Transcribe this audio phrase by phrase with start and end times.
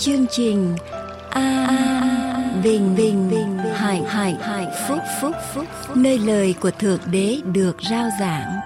[0.00, 0.76] chương trình
[1.30, 1.66] a
[2.64, 5.64] bình bình bình hạnh hạnh hải phúc phúc phúc
[5.94, 8.60] nơi lời của thượng đế được rao giảng.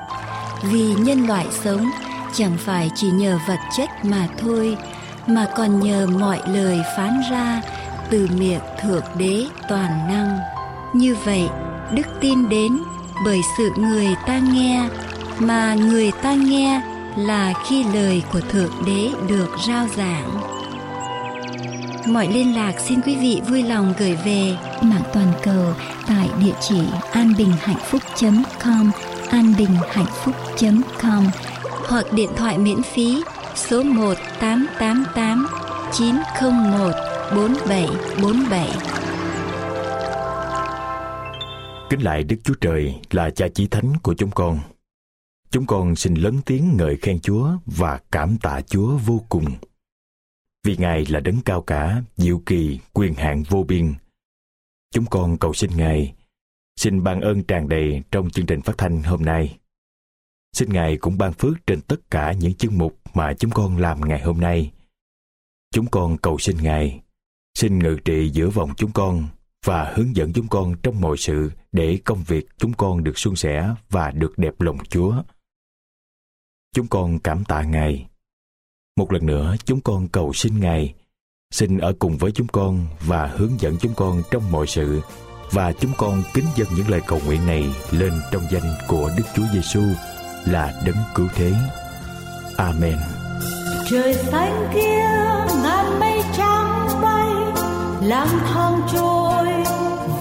[0.63, 1.91] Vì nhân loại sống,
[2.33, 4.77] chẳng phải chỉ nhờ vật chất mà thôi,
[5.27, 7.63] mà còn nhờ mọi lời phán ra
[8.11, 10.39] từ miệng thượng đế toàn năng.
[10.93, 11.49] Như vậy,
[11.95, 12.79] đức tin đến
[13.25, 14.89] bởi sự người ta nghe,
[15.39, 16.83] mà người ta nghe
[17.17, 20.54] là khi lời của thượng đế được rao giảng
[22.09, 25.75] mọi liên lạc xin quý vị vui lòng gửi về mạng toàn cầu
[26.07, 26.81] tại địa chỉ
[27.13, 28.91] anbinhhạnhphúc.com
[29.31, 31.27] anbinhhạnhphúc.com
[31.89, 33.23] hoặc điện thoại miễn phí
[33.55, 35.47] số 1 888
[35.93, 36.93] 901
[37.37, 38.69] 4747.
[41.91, 44.59] Kính lại Đức Chúa Trời là cha chí thánh của chúng con.
[45.51, 49.45] Chúng con xin lớn tiếng ngợi khen Chúa và cảm tạ Chúa vô cùng.
[50.65, 53.95] Vì Ngài là đấng cao cả, diệu kỳ, quyền hạn vô biên.
[54.91, 56.15] Chúng con cầu xin Ngài,
[56.77, 59.59] xin ban ơn tràn đầy trong chương trình phát thanh hôm nay.
[60.53, 64.01] Xin Ngài cũng ban phước trên tất cả những chương mục mà chúng con làm
[64.01, 64.73] ngày hôm nay.
[65.73, 67.03] Chúng con cầu xin Ngài,
[67.55, 69.29] xin ngự trị giữa vòng chúng con
[69.65, 73.37] và hướng dẫn chúng con trong mọi sự để công việc chúng con được suôn
[73.37, 75.23] sẻ và được đẹp lòng Chúa.
[76.75, 78.07] Chúng con cảm tạ Ngài.
[78.97, 80.95] Một lần nữa chúng con cầu xin Ngài,
[81.51, 85.01] xin ở cùng với chúng con và hướng dẫn chúng con trong mọi sự
[85.51, 89.25] và chúng con kính dâng những lời cầu nguyện này lên trong danh của Đức
[89.35, 89.81] Chúa Giêsu
[90.45, 91.53] là đấng cứu thế.
[92.57, 92.99] Amen.
[93.91, 95.05] Trời xanh kia
[95.63, 97.27] ngàn mây trắng bay
[98.03, 99.47] lang thang trôi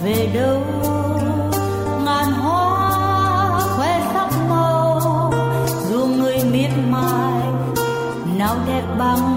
[0.03, 0.82] về đâu
[9.03, 9.32] bằng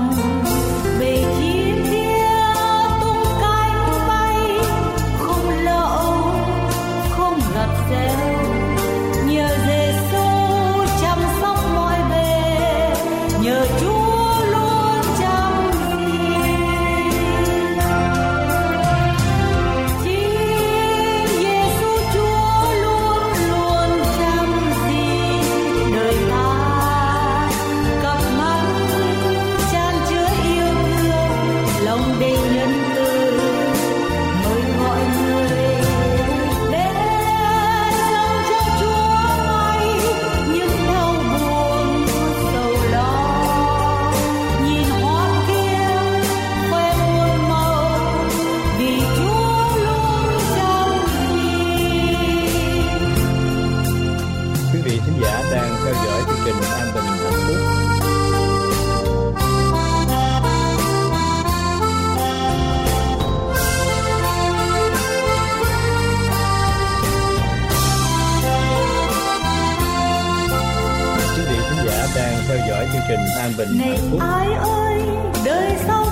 [72.69, 74.21] dõi chương trình An Bình này Hạnh Phúc.
[74.21, 75.03] ai ơi
[75.45, 76.05] đời sau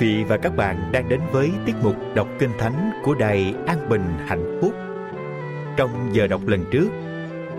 [0.00, 3.54] Quý vị và các bạn đang đến với tiết mục đọc kinh thánh của đài
[3.66, 4.74] An Bình Hạnh Phúc.
[5.76, 6.88] Trong giờ đọc lần trước,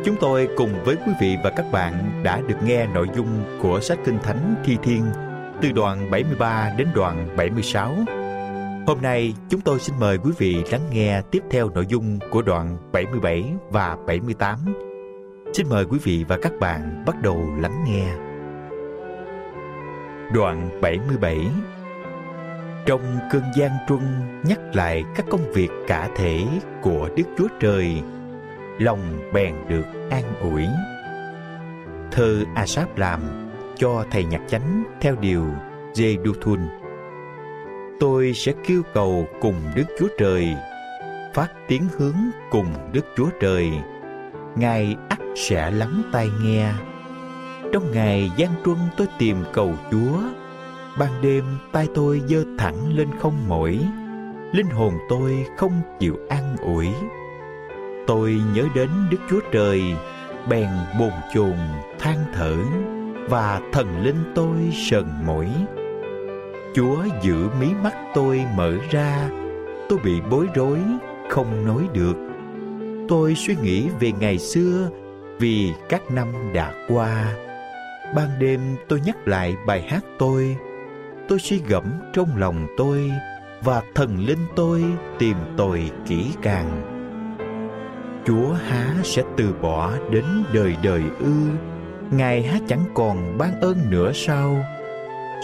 [0.05, 3.79] chúng tôi cùng với quý vị và các bạn đã được nghe nội dung của
[3.79, 5.05] sách kinh thánh Thi Thiên
[5.61, 7.95] từ đoạn 73 đến đoạn 76.
[8.87, 12.41] Hôm nay chúng tôi xin mời quý vị lắng nghe tiếp theo nội dung của
[12.41, 14.59] đoạn 77 và 78.
[15.53, 18.13] Xin mời quý vị và các bạn bắt đầu lắng nghe.
[20.33, 21.39] Đoạn 77
[22.87, 24.01] trong cơn gian truân
[24.43, 26.45] nhắc lại các công việc cả thể
[26.81, 28.01] của Đức Chúa Trời,
[28.79, 30.65] lòng bèn được an ủi.
[32.11, 33.21] Thơ Asap làm
[33.75, 35.45] cho thầy nhạc chánh theo điều
[35.93, 36.67] Jeduthun.
[37.99, 40.55] Tôi sẽ kêu cầu cùng Đức Chúa Trời,
[41.33, 42.17] phát tiếng hướng
[42.51, 43.71] cùng Đức Chúa Trời.
[44.55, 46.71] Ngài ắt sẽ lắng tai nghe.
[47.73, 50.19] Trong ngày gian truân tôi tìm cầu Chúa,
[50.99, 53.79] ban đêm tay tôi giơ thẳng lên không mỏi,
[54.53, 56.87] linh hồn tôi không chịu an ủi.
[58.07, 59.83] Tôi nhớ đến Đức Chúa Trời,
[60.49, 61.55] bèn bồn chồn
[61.99, 62.55] than thở
[63.29, 65.49] và thần linh tôi sờn mỏi.
[66.73, 69.29] Chúa giữ mí mắt tôi mở ra,
[69.89, 70.79] tôi bị bối rối,
[71.29, 72.17] không nói được.
[73.09, 74.89] Tôi suy nghĩ về ngày xưa
[75.39, 77.33] vì các năm đã qua.
[78.15, 80.57] Ban đêm tôi nhắc lại bài hát tôi,
[81.27, 81.83] tôi suy gẫm
[82.13, 83.11] trong lòng tôi
[83.63, 84.83] và thần linh tôi
[85.19, 86.93] tìm tòi kỹ càng.
[88.25, 91.33] Chúa há sẽ từ bỏ đến đời đời ư,
[92.11, 94.65] Ngài há chẳng còn ban ơn nữa sao?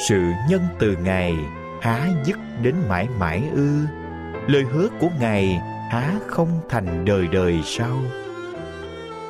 [0.07, 1.35] Sự nhân từ Ngài
[1.81, 3.79] há dứt đến mãi mãi ư?
[4.47, 7.97] Lời hứa của Ngài há không thành đời đời sao?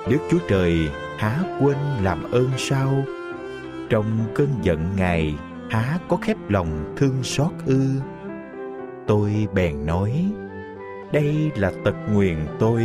[0.10, 3.04] Đức Chúa Trời há quên làm ơn sao?
[3.90, 5.36] Trong cơn giận Ngài
[5.74, 7.90] há có khép lòng thương xót ư?
[9.08, 10.26] Tôi bèn nói,
[11.12, 12.84] đây là tật nguyền tôi,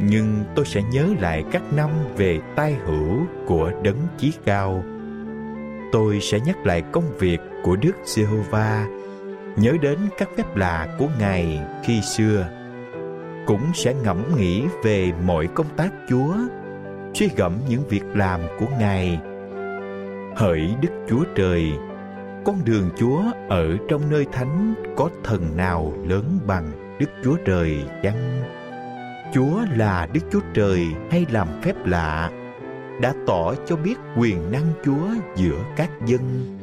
[0.00, 4.84] nhưng tôi sẽ nhớ lại các năm về tai hữu của đấng chí cao.
[5.92, 8.86] Tôi sẽ nhắc lại công việc của Đức Giê-hô-va,
[9.56, 12.48] nhớ đến các phép lạ của Ngài khi xưa.
[13.46, 16.34] Cũng sẽ ngẫm nghĩ về mọi công tác Chúa,
[17.14, 19.20] suy gẫm những việc làm của Ngài.
[20.36, 21.72] Hỡi Đức Chúa Trời,
[22.44, 27.84] con đường Chúa ở trong nơi thánh có thần nào lớn bằng Đức Chúa Trời
[28.02, 28.42] chăng?
[29.34, 32.30] Chúa là Đức Chúa Trời hay làm phép lạ
[33.00, 36.56] đã tỏ cho biết quyền năng Chúa giữa các dân.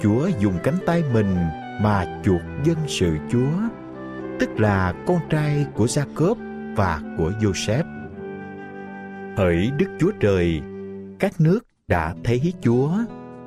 [0.00, 1.36] Chúa dùng cánh tay mình
[1.82, 3.58] mà chuộc dân sự Chúa,
[4.40, 6.38] tức là con trai của Gia-cốp
[6.76, 7.84] và của joseph
[9.36, 10.60] Hỡi Đức Chúa Trời,
[11.18, 12.90] các nước đã thấy Chúa,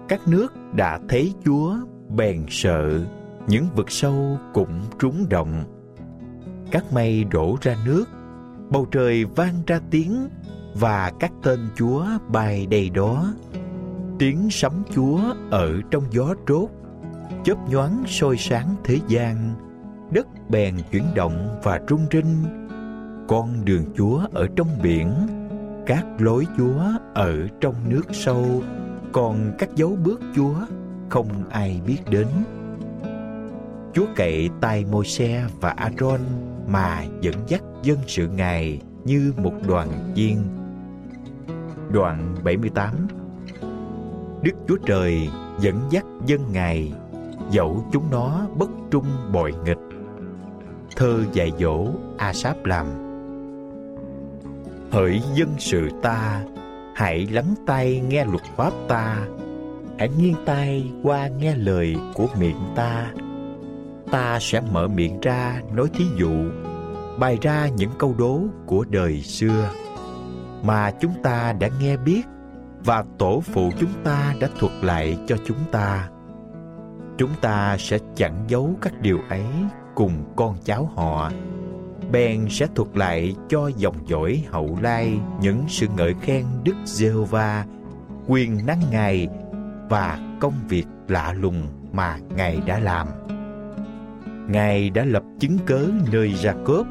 [0.07, 1.75] các nước đã thấy Chúa
[2.09, 3.05] bèn sợ,
[3.47, 5.63] những vực sâu cũng trúng động.
[6.71, 8.05] Các mây đổ ra nước,
[8.69, 10.29] bầu trời vang ra tiếng
[10.75, 13.33] và các tên Chúa bay đầy đó.
[14.19, 15.19] Tiếng sấm Chúa
[15.51, 16.69] ở trong gió trốt,
[17.43, 19.53] chớp nhoáng soi sáng thế gian,
[20.11, 22.43] đất bèn chuyển động và rung rinh.
[23.27, 25.13] Con đường Chúa ở trong biển,
[25.91, 26.83] các lối Chúa
[27.13, 28.63] ở trong nước sâu,
[29.11, 30.55] còn các dấu bước Chúa
[31.09, 32.27] không ai biết đến.
[33.93, 36.19] Chúa cậy tay Môi-se và aaron
[36.67, 40.43] mà dẫn dắt dân sự Ngài như một đoàn viên.
[41.89, 43.07] Đoạn 78
[44.41, 45.29] Đức Chúa Trời
[45.59, 46.93] dẫn dắt dân Ngài,
[47.51, 49.77] dẫu chúng nó bất trung bội nghịch.
[50.95, 53.10] Thơ dạy dỗ A-sáp làm
[54.91, 56.41] Hỡi dân sự ta,
[56.95, 59.17] hãy lắng tai nghe luật pháp ta,
[59.99, 63.11] hãy nghiêng tai qua nghe lời của miệng ta.
[64.11, 66.33] Ta sẽ mở miệng ra nói thí dụ
[67.19, 69.69] bày ra những câu đố của đời xưa
[70.63, 72.21] mà chúng ta đã nghe biết
[72.85, 76.09] và tổ phụ chúng ta đã thuật lại cho chúng ta.
[77.17, 79.45] Chúng ta sẽ chẳng giấu các điều ấy
[79.95, 81.31] cùng con cháu họ.
[82.11, 87.65] Bèn sẽ thuật lại cho dòng dõi hậu lai những sự ngợi khen Đức Giê-hô-va,
[88.27, 89.27] quyền năng Ngài
[89.89, 93.07] và công việc lạ lùng mà Ngài đã làm.
[94.47, 96.87] Ngài đã lập chứng cớ nơi Gia-cốp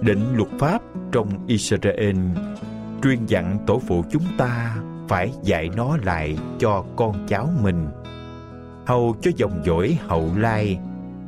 [0.00, 0.82] định luật pháp
[1.12, 2.16] trong Israel
[3.02, 4.76] truyền dặn tổ phụ chúng ta
[5.08, 7.88] phải dạy nó lại cho con cháu mình
[8.86, 10.78] hầu cho dòng dõi hậu lai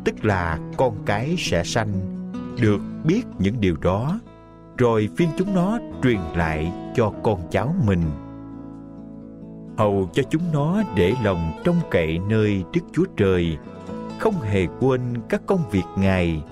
[0.05, 2.18] tức là con cái sẽ sanh
[2.61, 4.21] được biết những điều đó
[4.79, 8.03] rồi phiên chúng nó truyền lại cho con cháu mình
[9.79, 13.59] hầu cho chúng nó để lòng trông cậy nơi Đức Chúa Trời
[14.19, 16.43] không hề quên các công việc Ngài,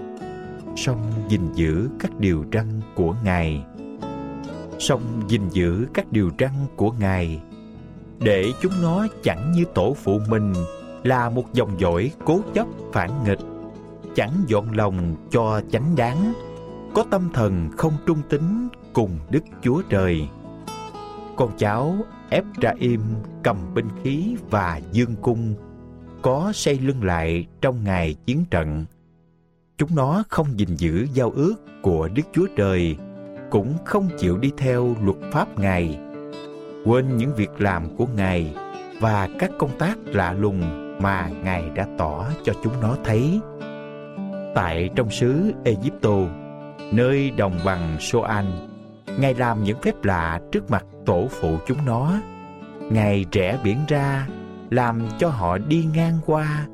[0.77, 3.65] song gìn giữ các điều răn của Ngài.
[4.79, 7.41] Song gìn giữ các điều răn của Ngài,
[8.19, 10.53] để chúng nó chẳng như tổ phụ mình
[11.03, 13.41] là một dòng dõi cố chấp phản nghịch,
[14.17, 16.33] chẳng dọn lòng cho chánh đáng,
[16.95, 20.29] có tâm thần không trung tín cùng Đức Chúa Trời.
[21.37, 21.97] Con cháu
[22.31, 23.01] ép ra im
[23.43, 25.55] cầm binh khí và dương cung,
[26.23, 28.85] có xây lưng lại trong ngày chiến trận.
[29.79, 32.97] Chúng nó không gìn giữ giao ước của Đức Chúa Trời,
[33.51, 35.99] cũng không chịu đi theo luật pháp Ngài,
[36.85, 38.55] quên những việc làm của Ngài
[39.01, 40.63] và các công tác lạ lùng
[41.03, 43.41] mà Ngài đã tỏ cho chúng nó thấy.
[44.57, 46.17] Tại trong xứ Egypto,
[46.93, 48.45] nơi đồng bằng Soan,
[49.19, 52.13] Ngài làm những phép lạ trước mặt tổ phụ chúng nó.
[52.91, 54.27] Ngài rẽ biển ra,
[54.71, 56.67] làm cho họ đi ngang qua,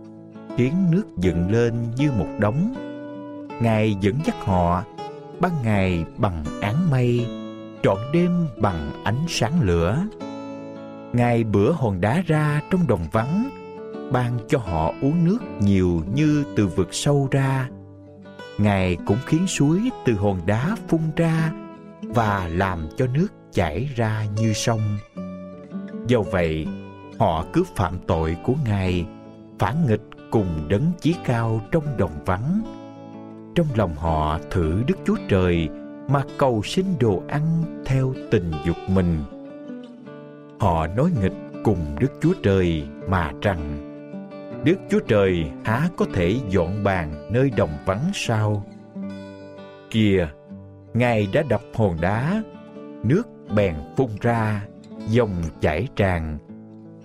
[0.56, 2.74] khiến nước dựng lên như một đống.
[3.60, 4.82] Ngài dẫn dắt họ,
[5.40, 7.26] ban ngày bằng áng mây,
[7.82, 9.98] trọn đêm bằng ánh sáng lửa.
[11.12, 13.48] Ngài bữa hòn đá ra trong đồng vắng,
[14.12, 17.68] ban cho họ uống nước nhiều như từ vực sâu ra.
[18.58, 21.52] Ngài cũng khiến suối từ hòn đá phun ra
[22.02, 24.80] và làm cho nước chảy ra như sông.
[26.06, 26.66] Do vậy,
[27.18, 29.06] họ cứ phạm tội của Ngài,
[29.58, 32.60] phản nghịch cùng đấng chí cao trong đồng vắng.
[33.54, 35.68] Trong lòng họ thử Đức Chúa Trời
[36.08, 39.18] mà cầu xin đồ ăn theo tình dục mình.
[40.60, 41.32] Họ nói nghịch
[41.64, 43.91] cùng Đức Chúa Trời mà rằng
[44.64, 48.66] Đức Chúa Trời há có thể dọn bàn nơi đồng vắng sao?
[49.90, 50.28] Kìa,
[50.94, 52.42] Ngài đã đập hòn đá,
[53.02, 53.22] nước
[53.54, 54.66] bèn phun ra,
[55.08, 56.38] dòng chảy tràn.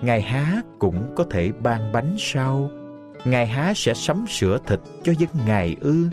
[0.01, 2.69] Ngài há cũng có thể ban bánh sao?
[3.25, 6.09] Ngài há sẽ sắm sửa thịt cho dân Ngài ư?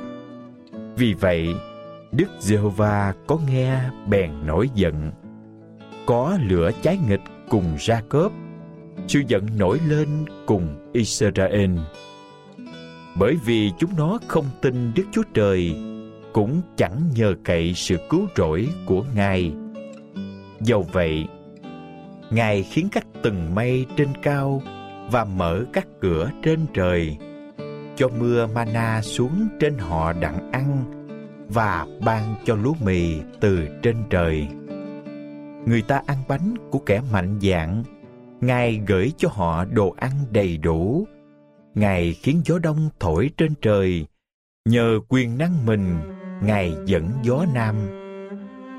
[0.96, 1.48] Vì vậy,
[2.12, 5.12] Đức Giê-hô-va có nghe bèn nổi giận.
[6.06, 8.32] Có lửa cháy nghịch cùng ra cớp
[9.08, 10.08] sự giận nổi lên
[10.46, 11.70] cùng Israel.
[13.18, 15.76] Bởi vì chúng nó không tin Đức Chúa Trời,
[16.32, 19.52] cũng chẳng nhờ cậy sự cứu rỗi của Ngài.
[20.60, 21.26] Dầu vậy,
[22.30, 24.62] Ngài khiến các tầng mây trên cao
[25.10, 27.16] và mở các cửa trên trời,
[27.96, 30.84] cho mưa mana xuống trên họ đặng ăn
[31.48, 34.48] và ban cho lúa mì từ trên trời.
[35.66, 37.82] Người ta ăn bánh của kẻ mạnh dạn,
[38.40, 41.06] Ngài gửi cho họ đồ ăn đầy đủ.
[41.74, 44.06] Ngài khiến gió đông thổi trên trời,
[44.68, 45.96] nhờ quyền năng mình,
[46.42, 47.76] Ngài dẫn gió nam.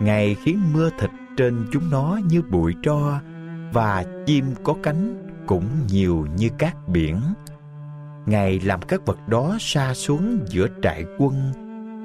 [0.02, 3.22] Ngài khiến mưa thịt trên chúng nó như bụi tro
[3.74, 7.22] và chim có cánh cũng nhiều như cát biển.
[8.26, 11.52] Ngài làm các vật đó xa xuống giữa trại quân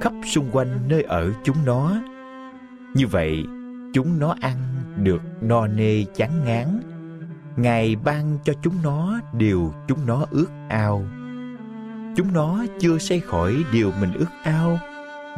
[0.00, 1.96] khắp xung quanh nơi ở chúng nó.
[2.94, 3.44] Như vậy,
[3.94, 4.56] chúng nó ăn
[4.96, 6.80] được no nê chán ngán.
[7.56, 11.04] Ngài ban cho chúng nó điều chúng nó ước ao.
[12.16, 14.78] Chúng nó chưa say khỏi điều mình ước ao,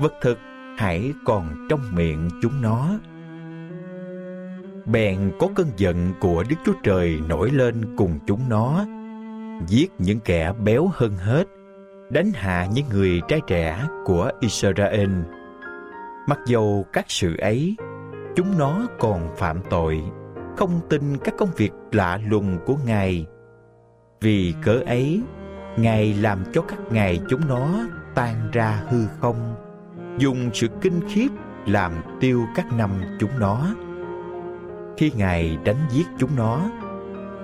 [0.00, 0.38] vật thực
[0.78, 2.88] hãy còn trong miệng chúng nó.
[4.86, 8.86] Bèn có cơn giận của Đức Chúa Trời nổi lên cùng chúng nó,
[9.66, 11.44] giết những kẻ béo hơn hết
[12.12, 15.10] đánh hạ những người trai trẻ của Israel.
[16.26, 17.76] Mặc dầu các sự ấy,
[18.36, 20.02] chúng nó còn phạm tội,
[20.56, 23.26] không tin các công việc lạ lùng của Ngài.
[24.20, 25.22] Vì cớ ấy,
[25.76, 27.68] Ngài làm cho các ngài chúng nó
[28.14, 29.54] tan ra hư không,
[30.18, 31.28] dùng sự kinh khiếp
[31.66, 32.90] làm tiêu các năm
[33.20, 33.66] chúng nó.
[34.96, 36.60] Khi Ngài đánh giết chúng nó,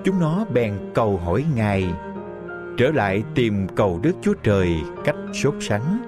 [0.03, 1.93] chúng nó bèn cầu hỏi Ngài
[2.77, 4.75] trở lại tìm cầu Đức Chúa Trời
[5.05, 5.99] cách sốt sắng.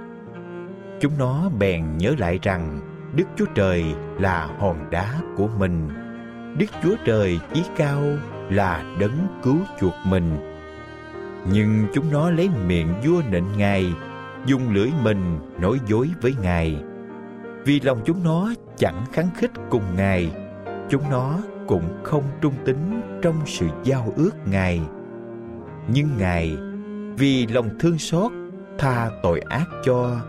[0.99, 2.79] Chúng nó bèn nhớ lại rằng
[3.15, 3.85] Đức Chúa Trời
[4.19, 5.89] là hòn đá của mình.
[6.57, 8.03] Đức Chúa Trời chí cao
[8.49, 10.37] là đấng cứu chuộc mình.
[11.51, 13.93] Nhưng chúng nó lấy miệng vua nịnh Ngài,
[14.45, 16.83] dùng lưỡi mình nói dối với Ngài.
[17.65, 20.31] Vì lòng chúng nó chẳng kháng khích cùng Ngài,
[20.89, 22.77] chúng nó cũng không trung tín
[23.21, 24.81] trong sự giao ước Ngài
[25.87, 26.57] nhưng ngài
[27.17, 28.31] vì lòng thương xót
[28.77, 30.21] tha tội ác cho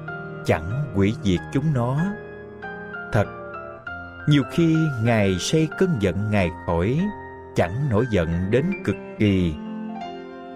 [0.45, 2.05] chẳng hủy diệt chúng nó
[4.26, 7.00] nhiều khi ngài say cơn giận ngài khỏi,
[7.55, 9.55] chẳng nổi giận đến cực kỳ.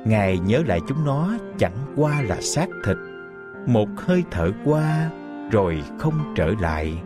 [0.04, 2.96] Ngài nhớ lại chúng nó chẳng qua là xác thịt.
[3.66, 5.10] Một hơi thở qua,
[5.50, 6.98] rồi không trở lại.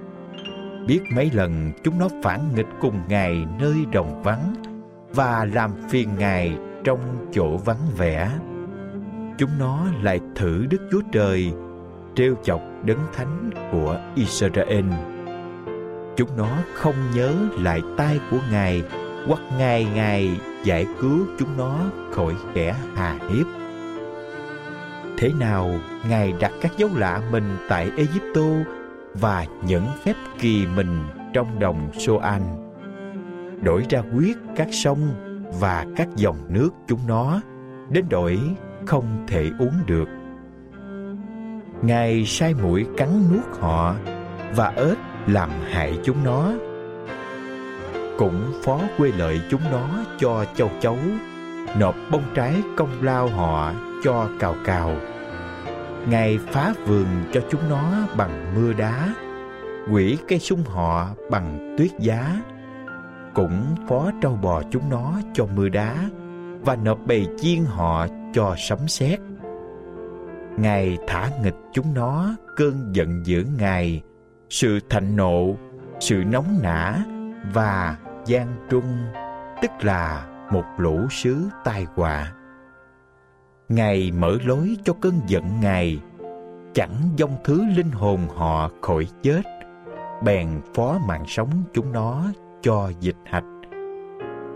[0.87, 4.55] Biết mấy lần chúng nó phản nghịch cùng ngài nơi đồng vắng
[5.15, 8.31] và làm phiền ngài trong chỗ vắng vẻ.
[9.39, 11.53] Chúng nó lại thử Đức Chúa Trời
[12.15, 14.85] trêu chọc đấng thánh của Israel.
[16.21, 18.83] Chúng nó không nhớ lại tay của Ngài
[19.27, 21.79] hoặc Ngài Ngài giải cứu chúng nó
[22.11, 23.47] khỏi kẻ hà hiếp.
[25.19, 25.71] Thế nào
[26.09, 28.73] Ngài đặt các dấu lạ mình tại Egypto
[29.15, 32.43] và những phép kỳ mình trong đồng Soan,
[33.63, 35.15] đổi ra quyết các sông
[35.61, 37.41] và các dòng nước chúng nó
[37.91, 38.41] đến đổi
[38.87, 40.09] không thể uống được.
[41.83, 43.95] Ngài sai mũi cắn nuốt họ
[44.55, 46.53] và ếch làm hại chúng nó.
[48.19, 50.99] Cũng phó quê lợi chúng nó cho châu chấu,
[51.79, 53.73] nộp bông trái công lao họ
[54.05, 54.97] cho cào cào.
[56.09, 59.15] Ngài phá vườn cho chúng nó bằng mưa đá,
[59.93, 62.43] quỷ cây sung họ bằng tuyết giá.
[63.35, 65.97] Cũng phó trâu bò chúng nó cho mưa đá
[66.61, 69.21] và nộp bầy chiên họ cho sấm sét.
[70.57, 74.03] Ngài thả nghịch chúng nó cơn giận dữ Ngài,
[74.51, 75.55] sự thạnh nộ,
[76.01, 77.05] sự nóng nã
[77.53, 78.85] và gian trung,
[79.63, 82.33] tức là một lũ sứ tai họa.
[83.69, 86.01] Ngài mở lối cho cơn giận Ngài,
[86.75, 89.43] chẳng dông thứ linh hồn họ khỏi chết,
[90.25, 92.25] bèn phó mạng sống chúng nó
[92.63, 93.45] cho dịch hạch.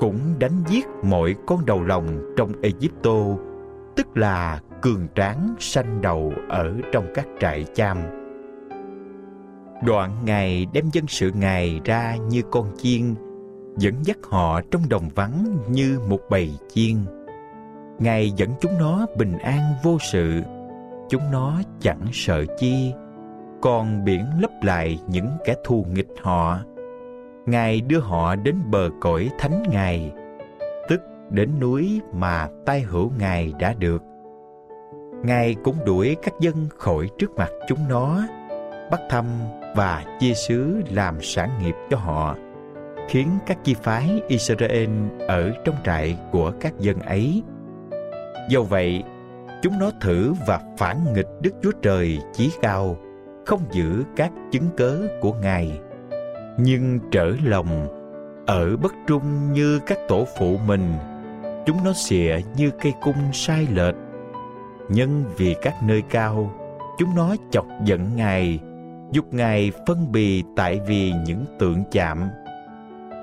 [0.00, 3.16] Cũng đánh giết mọi con đầu lòng trong Egypto,
[3.96, 8.23] tức là cường tráng sanh đầu ở trong các trại cham.
[9.82, 13.14] Đoạn Ngài đem dân sự Ngài ra như con chiên,
[13.78, 16.96] dẫn dắt họ trong đồng vắng như một bầy chiên.
[17.98, 20.42] Ngài dẫn chúng nó bình an vô sự,
[21.08, 22.92] chúng nó chẳng sợ chi,
[23.60, 26.58] còn biển lấp lại những kẻ thù nghịch họ.
[27.46, 30.12] Ngài đưa họ đến bờ cõi thánh Ngài,
[30.88, 34.02] tức đến núi mà tai hữu Ngài đã được.
[35.24, 38.22] Ngài cũng đuổi các dân khỏi trước mặt chúng nó,
[38.90, 39.24] bắt thăm
[39.74, 42.36] và chia sứ làm sản nghiệp cho họ,
[43.08, 44.90] khiến các chi phái Israel
[45.28, 47.42] ở trong trại của các dân ấy.
[48.50, 49.02] Do vậy,
[49.62, 52.96] chúng nó thử và phản nghịch Đức Chúa Trời chí cao,
[53.46, 55.80] không giữ các chứng cớ của Ngài.
[56.58, 57.88] Nhưng trở lòng,
[58.46, 60.92] ở bất trung như các tổ phụ mình,
[61.66, 63.94] chúng nó xìa như cây cung sai lệch.
[64.88, 66.50] Nhân vì các nơi cao,
[66.98, 68.60] chúng nó chọc giận Ngài,
[69.12, 72.28] giúp Ngài phân bì tại vì những tượng chạm.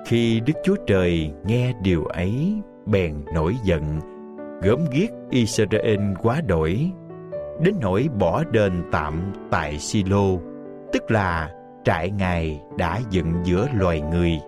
[0.05, 3.99] Khi Đức Chúa Trời nghe điều ấy, bèn nổi giận,
[4.61, 6.91] gớm ghiếc Israel quá đổi,
[7.61, 10.25] đến nỗi bỏ đền tạm tại Silo,
[10.93, 11.51] tức là
[11.83, 14.39] trại Ngài đã dựng giữa loài người.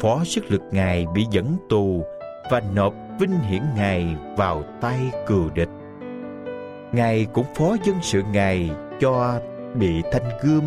[0.00, 2.04] Phó sức lực Ngài bị dẫn tù
[2.50, 5.68] và nộp vinh hiển Ngài vào tay cừu địch.
[6.92, 9.40] Ngài cũng phó dân sự Ngài cho
[9.74, 10.62] bị thanh gươm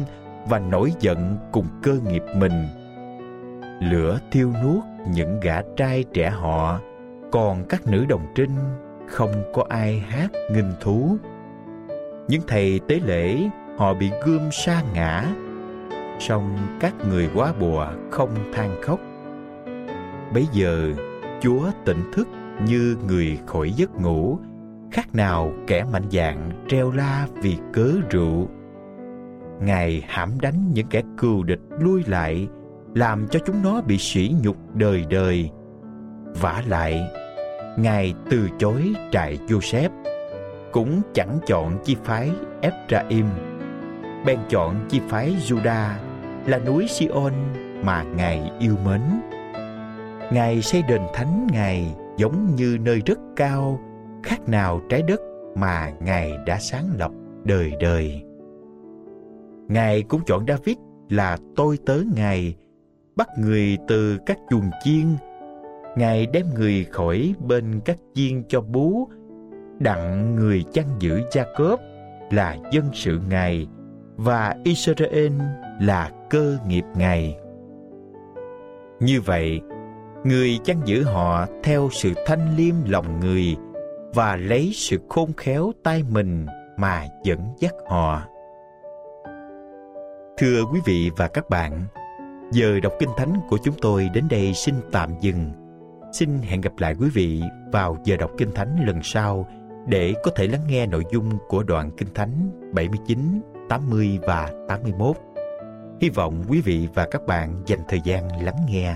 [0.47, 2.67] và nổi giận cùng cơ nghiệp mình.
[3.81, 4.83] Lửa thiêu nuốt
[5.13, 6.79] những gã trai trẻ họ,
[7.31, 8.55] còn các nữ đồng trinh
[9.07, 11.17] không có ai hát nghinh thú.
[12.27, 15.25] Những thầy tế lễ họ bị gươm sa ngã,
[16.19, 18.99] song các người quá bùa không than khóc.
[20.33, 20.91] Bấy giờ,
[21.41, 22.27] Chúa tỉnh thức
[22.65, 24.39] như người khỏi giấc ngủ,
[24.91, 28.49] khác nào kẻ mạnh dạn treo la vì cớ rượu
[29.61, 32.47] Ngài hãm đánh những kẻ cừu địch lui lại,
[32.95, 35.49] làm cho chúng nó bị sỉ nhục đời đời.
[36.41, 37.03] vả lại,
[37.77, 39.89] Ngài từ chối trại Joseph,
[40.71, 43.25] cũng chẳng chọn chi phái Ephraim,
[44.25, 45.89] bèn chọn chi phái Judah
[46.45, 47.33] là núi Sion
[47.83, 49.01] mà Ngài yêu mến.
[50.31, 53.79] Ngài xây đền thánh Ngài giống như nơi rất cao,
[54.23, 55.19] khác nào trái đất
[55.55, 57.11] mà Ngài đã sáng lập
[57.43, 58.28] đời đời.
[59.69, 60.77] Ngài cũng chọn David
[61.09, 62.55] là tôi tớ Ngài,
[63.15, 65.05] bắt người từ các chuồng chiên.
[65.95, 69.07] Ngài đem người khỏi bên các chiên cho bú,
[69.79, 71.77] đặng người chăn giữ Jacob
[72.31, 73.67] là dân sự Ngài
[74.15, 75.33] và Israel
[75.81, 77.37] là cơ nghiệp Ngài.
[78.99, 79.61] Như vậy,
[80.23, 83.55] người chăn giữ họ theo sự thanh liêm lòng người
[84.13, 86.45] và lấy sự khôn khéo tay mình
[86.77, 88.21] mà dẫn dắt họ.
[90.39, 91.85] Thưa quý vị và các bạn,
[92.51, 95.51] giờ đọc kinh thánh của chúng tôi đến đây xin tạm dừng.
[96.13, 99.47] Xin hẹn gặp lại quý vị vào giờ đọc kinh thánh lần sau
[99.87, 105.15] để có thể lắng nghe nội dung của đoạn kinh thánh 79, 80 và 81.
[106.01, 108.95] Hy vọng quý vị và các bạn dành thời gian lắng nghe.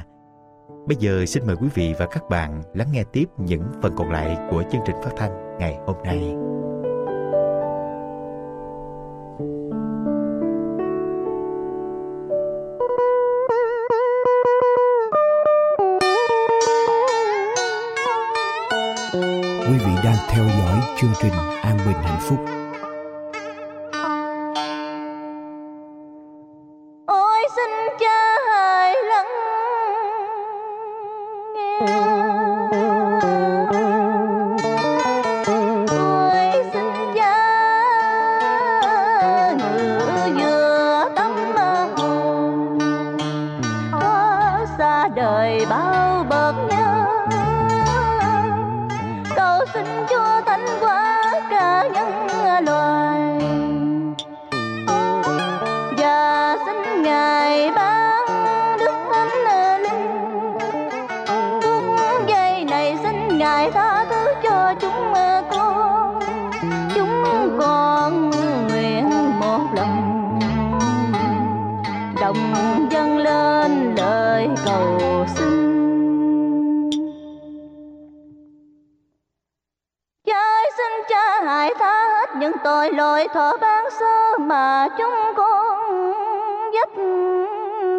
[0.87, 4.11] Bây giờ xin mời quý vị và các bạn lắng nghe tiếp những phần còn
[4.11, 6.35] lại của chương trình phát thanh ngày hôm nay.
[19.73, 22.62] quý vị đang theo dõi chương trình An Bình Hạnh Phúc.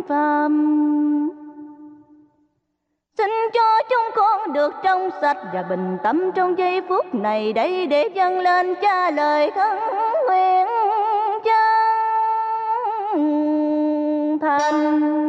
[0.09, 0.49] pháp
[3.19, 7.87] Xin cho chúng con được trong sạch và bình tâm trong giây phút này đây
[7.87, 9.79] để dâng lên cha lời khấn
[10.27, 10.67] nguyện
[11.45, 11.59] chân
[14.41, 15.24] thành.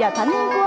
[0.00, 0.57] và thánh.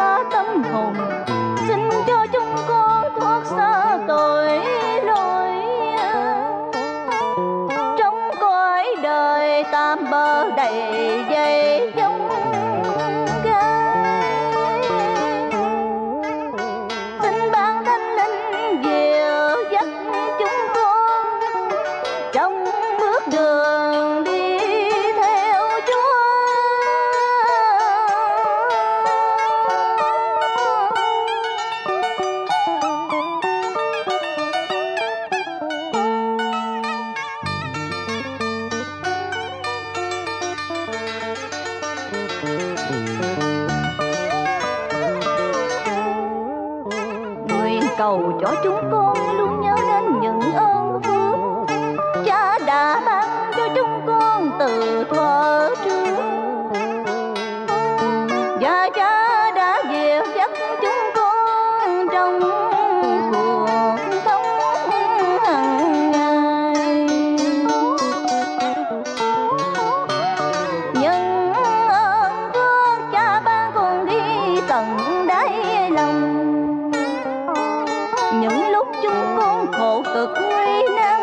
[80.03, 81.21] khổ cực nguy nan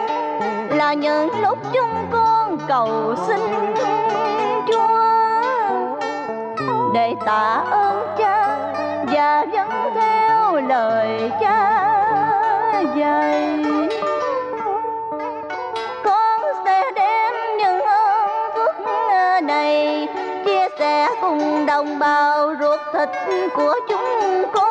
[0.71, 3.41] là những lúc chúng con cầu xin
[4.67, 5.99] Chúa
[6.95, 8.59] để tạ ơn Cha
[9.13, 11.95] và vẫn theo lời Cha
[12.97, 13.65] dạy.
[16.05, 18.75] Con sẽ đem những ơn phước
[19.43, 20.09] này
[20.45, 23.09] chia sẻ cùng đồng bào ruột thịt
[23.55, 24.68] của chúng con.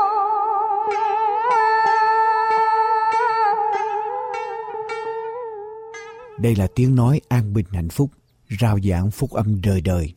[6.37, 8.09] Đây là tiếng nói an bình hạnh phúc,
[8.59, 10.13] rao giảng phúc âm đời đời.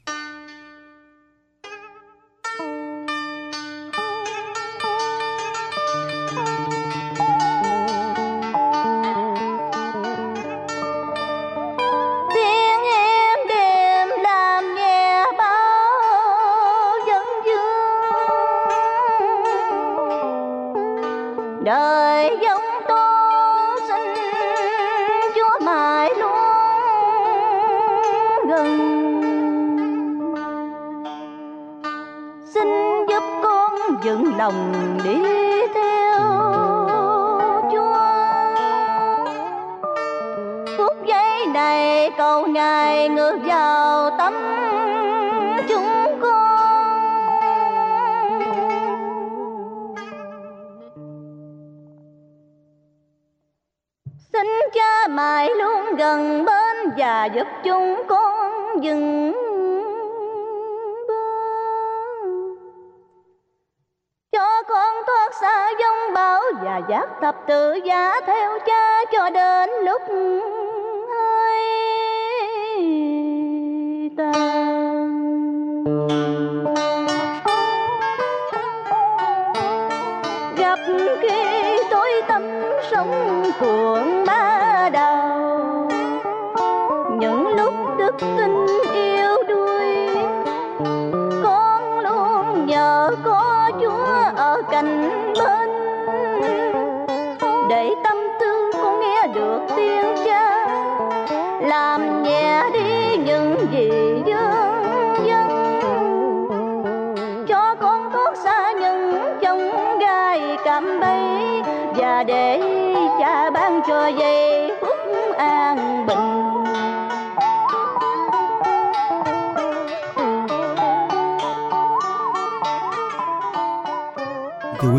[75.85, 76.20] Gặp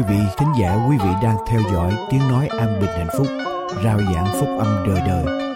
[0.02, 3.28] quý vị khán giả, quý vị đang theo dõi tiếng nói an bình hạnh phúc,
[3.84, 5.51] rao giảng phúc âm đời đời.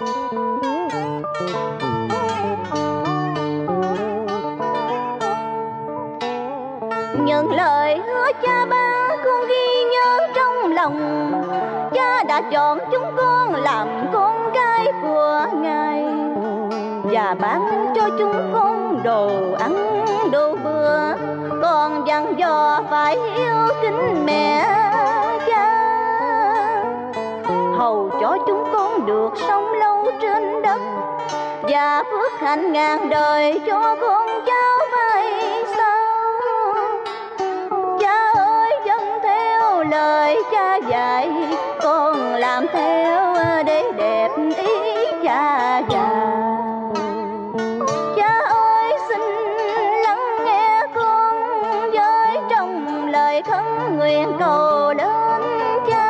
[54.46, 55.42] Đồ lớn
[55.90, 56.06] cha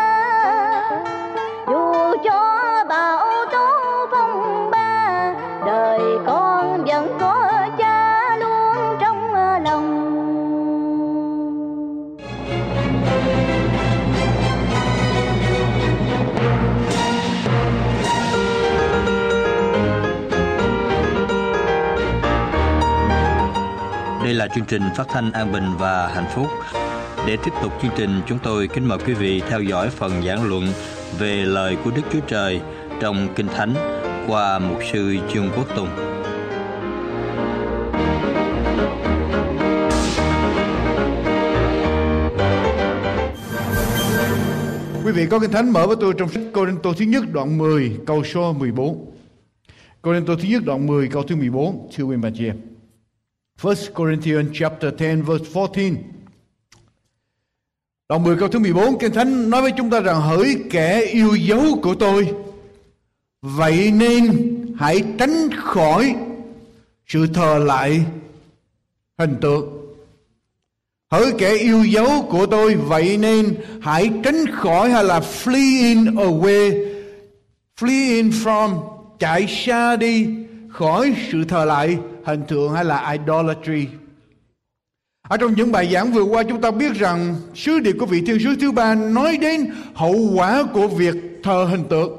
[1.67, 1.93] dù
[2.23, 3.69] cho bão tố
[4.11, 5.33] phong ba,
[5.65, 10.05] đời con vẫn có cha luôn trong lòng
[24.23, 26.47] Đây là chương trình phát thanh an bình và hạnh phúc.
[27.27, 30.49] Để tiếp tục chương trình, chúng tôi kính mời quý vị theo dõi phần giảng
[30.49, 30.63] luận
[31.19, 32.61] về lời của Đức Chúa Trời
[33.01, 33.73] trong Kinh Thánh
[34.27, 35.89] qua mục sư Trương Quốc Tùng.
[45.05, 47.23] Quý vị có Kinh Thánh mở với tôi trong sách Cô Rinh Tô thứ nhất
[47.31, 49.11] đoạn 10 câu số 14.
[50.01, 52.45] Cô Rinh Tô thứ nhất đoạn 10 câu thứ 14 thưa quý vị và chị
[52.45, 52.57] em.
[53.63, 55.95] 1 Corinthians chapter 10 verse 14.
[58.09, 61.35] Đoạn 10 câu thứ 14 Kinh Thánh nói với chúng ta rằng, hỡi kẻ yêu
[61.35, 62.27] dấu của tôi,
[63.41, 66.15] vậy nên hãy tránh khỏi
[67.07, 68.05] sự thờ lại
[69.17, 69.85] hình tượng
[71.11, 76.05] Hỡi kẻ yêu dấu của tôi, vậy nên hãy tránh khỏi hay là flee in
[76.05, 76.85] away,
[77.79, 78.79] flee in from,
[79.19, 80.27] chạy xa đi
[80.69, 83.87] khỏi sự thờ lại hình tượng hay là idolatry.
[85.27, 88.21] Ở trong những bài giảng vừa qua chúng ta biết rằng sứ điệp của vị
[88.27, 92.11] thiên sứ thứ ba nói đến hậu quả của việc thờ hình tượng.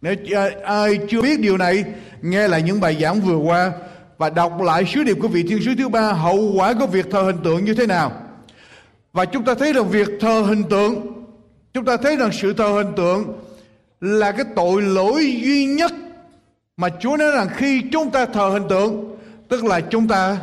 [0.00, 1.84] Nếu à, ai chưa biết điều này,
[2.22, 3.72] nghe lại những bài giảng vừa qua
[4.18, 7.10] và đọc lại sứ điệp của vị thiên sứ thứ ba hậu quả của việc
[7.10, 8.12] thờ hình tượng như thế nào.
[9.12, 11.06] Và chúng ta thấy rằng việc thờ hình tượng,
[11.74, 13.38] chúng ta thấy rằng sự thờ hình tượng
[14.00, 15.92] là cái tội lỗi duy nhất
[16.76, 19.16] mà Chúa nói rằng khi chúng ta thờ hình tượng,
[19.48, 20.36] tức là chúng ta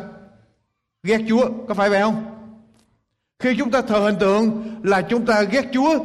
[1.07, 2.25] ghét Chúa, có phải vậy không?
[3.39, 5.99] Khi chúng ta thờ hình tượng là chúng ta ghét Chúa.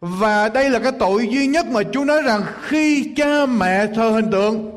[0.00, 4.10] Và đây là cái tội duy nhất mà Chúa nói rằng khi cha mẹ thờ
[4.10, 4.70] hình tượng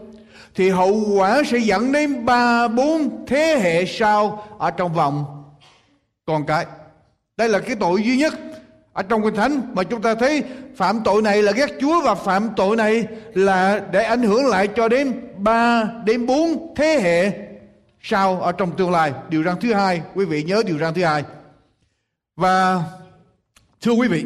[0.56, 5.44] thì hậu quả sẽ dẫn đến ba bốn thế hệ sau ở trong vòng
[6.26, 6.66] con cái.
[7.38, 8.34] Đây là cái tội duy nhất
[8.94, 10.44] ở trong kinh thánh mà chúng ta thấy
[10.76, 14.68] phạm tội này là ghét Chúa và phạm tội này là để ảnh hưởng lại
[14.68, 17.32] cho đến ba đến bốn thế hệ
[18.04, 19.14] sau ở trong tương lai.
[19.30, 21.24] Điều răn thứ hai, quý vị nhớ điều răn thứ hai.
[22.36, 22.84] Và
[23.82, 24.26] thưa quý vị,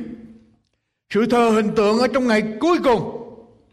[1.09, 3.13] sự thờ hình tượng ở trong ngày cuối cùng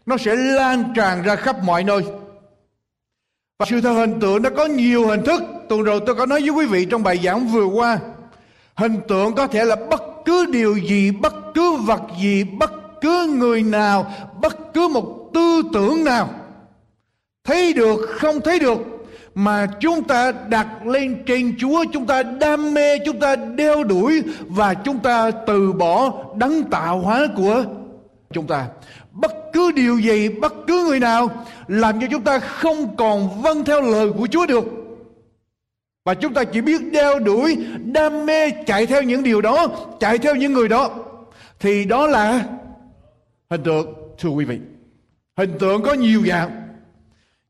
[0.05, 2.01] nó sẽ lan tràn ra khắp mọi nơi.
[3.59, 5.41] Và sự thờ hình tượng nó có nhiều hình thức.
[5.69, 7.99] Tuần rồi tôi có nói với quý vị trong bài giảng vừa qua.
[8.75, 13.33] Hình tượng có thể là bất cứ điều gì, bất cứ vật gì, bất cứ
[13.37, 16.29] người nào, bất cứ một tư tưởng nào.
[17.43, 18.77] Thấy được, không thấy được
[19.35, 24.23] mà chúng ta đặt lên trên Chúa, chúng ta đam mê, chúng ta đeo đuổi
[24.47, 27.63] và chúng ta từ bỏ đấng tạo hóa của
[28.31, 28.67] chúng ta.
[29.11, 31.29] Bất cứ điều gì, bất cứ người nào
[31.67, 34.65] làm cho chúng ta không còn vâng theo lời của Chúa được.
[36.05, 39.67] Và chúng ta chỉ biết đeo đuổi, đam mê, chạy theo những điều đó,
[39.99, 40.89] chạy theo những người đó.
[41.59, 42.45] Thì đó là
[43.49, 44.59] hình tượng, thưa quý vị.
[45.37, 46.67] Hình tượng có nhiều dạng.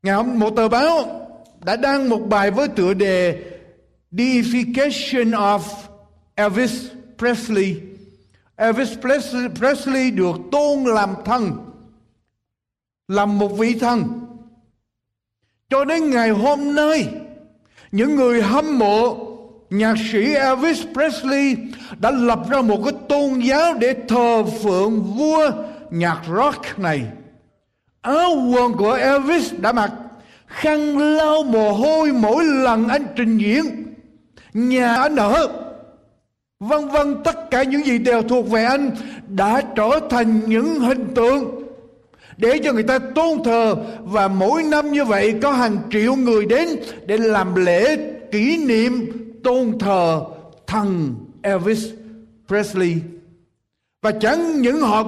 [0.02, 1.25] Ngày hôm một tờ báo
[1.64, 3.42] đã đăng một bài với tựa đề
[4.12, 5.60] Deification of
[6.34, 6.86] Elvis
[7.18, 7.76] Presley.
[8.56, 11.52] Elvis Presley, Presley được tôn làm thần,
[13.08, 14.04] làm một vị thần.
[15.70, 17.08] Cho đến ngày hôm nay,
[17.92, 19.16] những người hâm mộ
[19.70, 21.56] nhạc sĩ Elvis Presley
[22.00, 25.50] đã lập ra một cái tôn giáo để thờ phượng vua
[25.90, 27.02] nhạc rock này.
[28.00, 29.90] Áo quần của Elvis đã mặc
[30.46, 33.64] khăn lau mồ hôi mỗi lần anh trình diễn.
[34.54, 35.48] Nhà anh ở.
[36.60, 38.90] Vân vân tất cả những gì đều thuộc về anh
[39.28, 41.62] đã trở thành những hình tượng.
[42.36, 46.46] Để cho người ta tôn thờ và mỗi năm như vậy có hàng triệu người
[46.46, 46.68] đến
[47.06, 47.96] để làm lễ
[48.32, 49.12] kỷ niệm
[49.44, 50.24] tôn thờ
[50.66, 51.86] thần Elvis
[52.48, 52.94] Presley.
[54.02, 55.02] Và chẳng những họ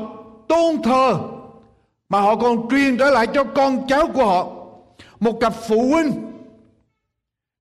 [0.49, 1.19] tôn thờ,
[2.09, 4.58] mà họ còn truyền trở lại cho con cháu của họ
[5.21, 6.13] một cặp phụ huynh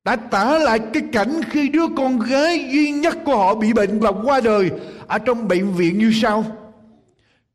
[0.05, 3.99] đã tả lại cái cảnh khi đứa con gái duy nhất của họ bị bệnh
[3.99, 4.71] và qua đời
[5.07, 6.45] ở trong bệnh viện như sau.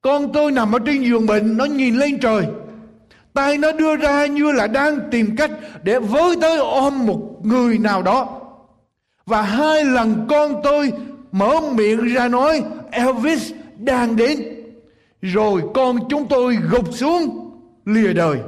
[0.00, 2.46] Con tôi nằm ở trên giường bệnh, nó nhìn lên trời.
[3.34, 5.50] Tay nó đưa ra như là đang tìm cách
[5.82, 8.40] để với tới ôm một người nào đó.
[9.26, 10.92] Và hai lần con tôi
[11.32, 14.42] mở miệng ra nói Elvis đang đến.
[15.22, 17.50] Rồi con chúng tôi gục xuống
[17.84, 18.38] lìa đời.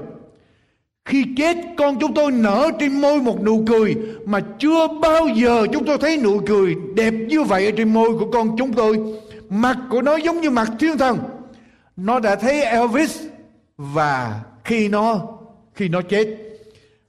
[1.05, 5.67] Khi chết, con chúng tôi nở trên môi một nụ cười mà chưa bao giờ
[5.73, 8.99] chúng tôi thấy nụ cười đẹp như vậy ở trên môi của con chúng tôi.
[9.49, 11.19] Mặt của nó giống như mặt thiên thần.
[11.97, 13.23] Nó đã thấy Elvis
[13.77, 15.21] và khi nó
[15.75, 16.37] khi nó chết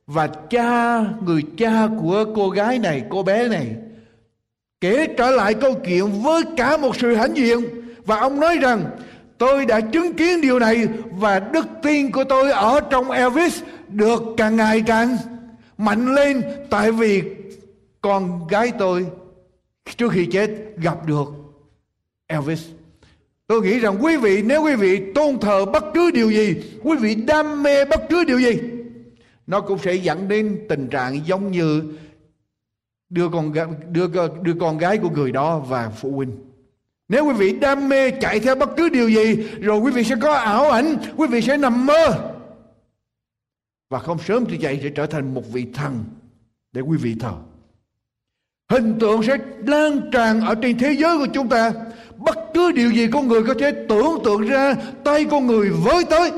[0.08, 3.68] và cha, người cha của cô gái này, cô bé này,
[4.82, 7.60] kể trở lại câu chuyện với cả một sự hãnh diện
[8.06, 8.84] và ông nói rằng
[9.38, 14.24] tôi đã chứng kiến điều này và đức tin của tôi ở trong Elvis được
[14.38, 15.18] càng ngày càng
[15.78, 17.24] mạnh lên tại vì
[18.02, 19.06] con gái tôi
[19.98, 21.26] trước khi chết gặp được
[22.28, 22.66] Elvis.
[23.48, 26.98] Tôi nghĩ rằng quý vị nếu quý vị tôn thờ bất cứ điều gì, quý
[26.98, 28.60] vị đam mê bất cứ điều gì,
[29.48, 31.84] nó cũng sẽ dẫn đến tình trạng giống như
[33.10, 33.54] đưa con
[33.92, 34.08] đưa
[34.42, 36.45] đưa con gái của người đó và phụ huynh.
[37.10, 40.16] Nếu quý vị đam mê chạy theo bất cứ điều gì, rồi quý vị sẽ
[40.22, 42.32] có ảo ảnh, quý vị sẽ nằm mơ,
[43.90, 46.04] và không sớm thì dậy sẽ trở thành một vị thần
[46.72, 47.34] để quý vị thờ.
[48.70, 49.38] Hình tượng sẽ
[49.68, 51.72] lan tràn ở trên thế giới của chúng ta.
[52.18, 56.06] Bất cứ điều gì con người có thể tưởng tượng ra tay con người với
[56.10, 56.32] tới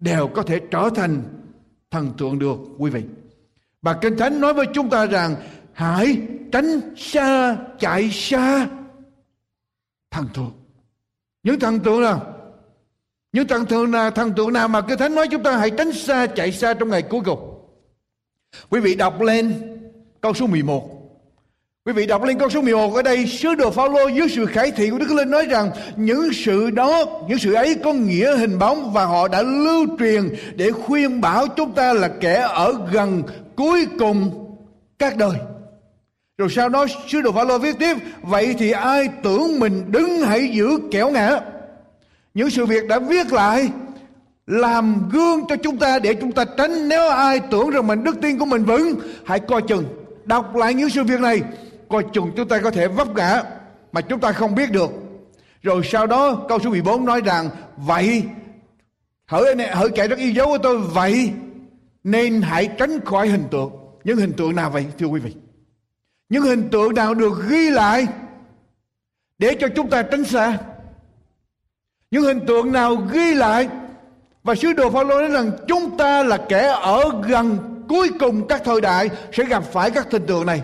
[0.00, 1.22] đều có thể trở thành
[1.90, 3.02] thần tượng được quý vị.
[3.82, 5.36] Và Kinh Thánh nói với chúng ta rằng
[5.72, 6.18] hãy
[6.52, 8.66] tránh xa, chạy xa
[10.12, 10.52] thần tượng.
[11.42, 12.32] Những thần tượng nào?
[13.32, 15.92] những thần tượng nào thần tượng nào mà cái thánh nói chúng ta hãy tránh
[15.92, 17.38] xa chạy xa trong ngày cuối cùng.
[18.70, 19.54] Quý vị đọc lên
[20.20, 20.98] câu số 11.
[21.84, 24.70] Quý vị đọc lên câu số 11 ở đây sứ đồ Phaolô dưới sự khải
[24.70, 28.58] thị của Đức Linh nói rằng những sự đó, những sự ấy có nghĩa hình
[28.58, 33.22] bóng và họ đã lưu truyền để khuyên bảo chúng ta là kẻ ở gần
[33.56, 34.48] cuối cùng
[34.98, 35.36] các đời.
[36.38, 40.48] Rồi sau đó, sứ đồ Phaolô viết tiếp, vậy thì ai tưởng mình đứng hãy
[40.48, 41.40] giữ kẻo ngã?
[42.34, 43.68] Những sự việc đã viết lại
[44.46, 48.20] làm gương cho chúng ta để chúng ta tránh nếu ai tưởng rằng mình đức
[48.20, 48.94] tin của mình vững.
[49.24, 49.84] Hãy coi chừng,
[50.24, 51.40] đọc lại những sự việc này,
[51.88, 53.42] coi chừng chúng ta có thể vấp ngã
[53.92, 54.90] mà chúng ta không biết được.
[55.62, 58.22] Rồi sau đó, câu số 14 nói rằng, vậy,
[59.26, 61.30] hỡi hỡi kẻ rất yêu dấu của tôi, vậy
[62.04, 63.70] nên hãy tránh khỏi hình tượng.
[64.04, 65.32] Những hình tượng nào vậy, thưa quý vị?
[66.32, 68.06] Những hình tượng nào được ghi lại
[69.38, 70.58] để cho chúng ta tránh xa?
[72.10, 73.68] Những hình tượng nào ghi lại?
[74.42, 77.58] Và sứ đồ Phaolô nói rằng chúng ta là kẻ ở gần
[77.88, 80.62] cuối cùng các thời đại sẽ gặp phải các hình tượng này.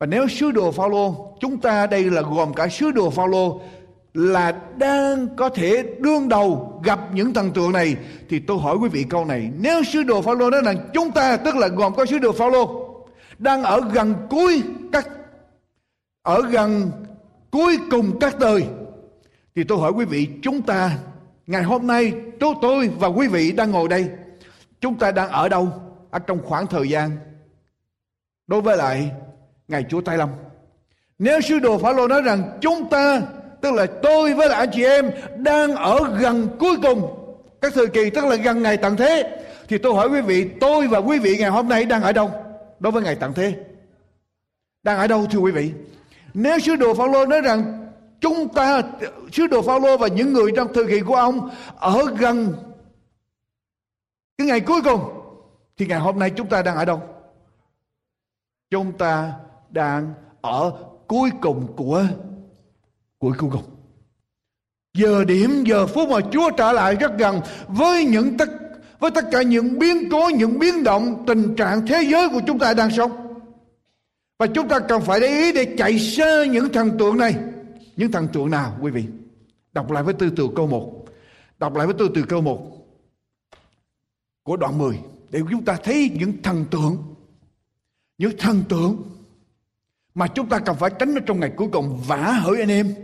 [0.00, 3.60] Và nếu sứ đồ Phaolô, chúng ta đây là gồm cả sứ đồ Phaolô
[4.14, 7.96] là đang có thể đương đầu gặp những thần tượng này
[8.28, 11.36] thì tôi hỏi quý vị câu này, nếu sứ đồ Phaolô nói rằng chúng ta
[11.36, 12.81] tức là gồm có sứ đồ Phaolô
[13.42, 14.62] đang ở gần cuối
[14.92, 15.08] các,
[16.22, 16.90] ở gần
[17.50, 18.66] cuối cùng các đời.
[19.54, 20.90] Thì tôi hỏi quý vị, chúng ta,
[21.46, 24.08] ngày hôm nay tôi tôi và quý vị đang ngồi đây,
[24.80, 25.68] chúng ta đang ở đâu
[26.10, 27.10] ở trong khoảng thời gian?
[28.46, 29.10] Đối với lại
[29.68, 30.28] ngày Chúa Tây Lâm.
[31.18, 33.22] Nếu sứ đồ Phaolô nói rằng chúng ta,
[33.60, 37.18] tức là tôi với lại anh chị em, đang ở gần cuối cùng
[37.60, 40.88] các thời kỳ, tức là gần ngày tận thế, thì tôi hỏi quý vị, tôi
[40.88, 42.41] và quý vị ngày hôm nay đang ở đâu?
[42.82, 43.56] Đối với ngày tận thế.
[44.82, 45.72] Đang ở đâu thưa quý vị?
[46.34, 47.88] Nếu sứ đồ Phaolô nói rằng
[48.20, 48.82] chúng ta,
[49.32, 52.54] sứ đồ Phaolô và những người trong thời kỳ của ông ở gần
[54.38, 55.00] cái ngày cuối cùng,
[55.76, 57.02] thì ngày hôm nay chúng ta đang ở đâu?
[58.70, 59.32] Chúng ta
[59.70, 60.72] đang ở
[61.06, 62.04] cuối cùng của,
[63.18, 63.62] cuối cùng.
[64.94, 68.48] Giờ điểm, giờ phút mà Chúa trở lại rất gần với những tất
[69.02, 72.58] với tất cả những biến cố, những biến động, tình trạng thế giới của chúng
[72.58, 73.12] ta đang sống.
[74.38, 77.34] Và chúng ta cần phải để ý để chạy sơ những thần tượng này.
[77.96, 79.04] Những thần tượng nào, quý vị?
[79.72, 81.02] Đọc lại với tư từ câu 1
[81.62, 82.86] đọc lại với tư từ câu 1
[84.42, 84.98] của đoạn 10
[85.30, 86.96] để chúng ta thấy những thần tượng.
[88.18, 89.02] Những thần tượng
[90.14, 92.00] mà chúng ta cần phải tránh ở trong ngày cuối cùng.
[92.06, 92.94] Vả hỡi anh em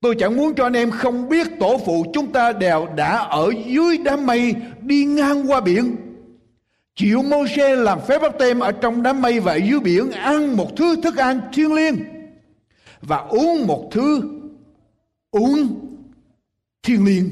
[0.00, 3.52] tôi chẳng muốn cho anh em không biết tổ phụ chúng ta đều đã ở
[3.66, 5.96] dưới đám mây đi ngang qua biển.
[6.94, 10.56] Chịu mô xe làm phép bắp tem ở trong đám mây và dưới biển ăn
[10.56, 11.96] một thứ thức ăn thiêng liêng.
[13.00, 14.22] Và uống một thứ
[15.30, 15.86] uống
[16.82, 17.30] thiêng liêng.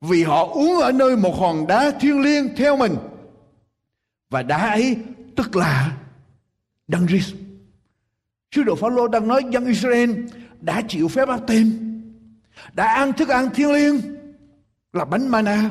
[0.00, 2.96] Vì họ uống ở nơi một hòn đá thiêng liêng theo mình.
[4.30, 4.96] Và đá ấy
[5.36, 5.96] tức là
[6.88, 7.34] đấng Christ
[8.56, 10.10] Sứ đồ Phaolô đang nói dân Israel
[10.60, 11.72] đã chịu phép ăn tem,
[12.72, 14.00] đã ăn thức ăn thiêng liêng
[14.92, 15.70] là bánh mana,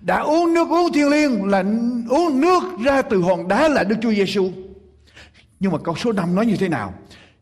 [0.00, 1.64] đã uống nước uống thiêng liêng là
[2.08, 4.50] uống nước ra từ hòn đá là Đức Chúa Giêsu.
[5.60, 6.94] Nhưng mà câu số 5 nói như thế nào?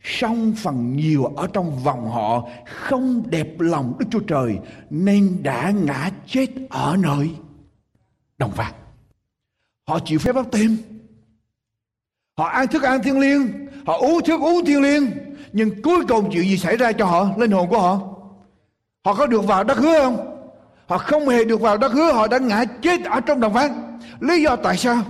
[0.02, 4.58] song phần nhiều ở trong vòng họ không đẹp lòng Đức Chúa Trời
[4.90, 7.30] nên đã ngã chết ở nơi
[8.38, 8.74] đồng vàng.
[9.86, 10.76] Họ chịu phép báp tem.
[12.40, 15.10] Họ ăn thức ăn thiêng liêng, họ uống thức uống thiên liêng,
[15.52, 18.00] nhưng cuối cùng chuyện gì xảy ra cho họ, linh hồn của họ?
[19.04, 20.46] Họ có được vào đất hứa không?
[20.86, 23.98] Họ không hề được vào đất hứa, họ đã ngã chết ở trong đồng ván.
[24.20, 25.02] Lý do tại sao?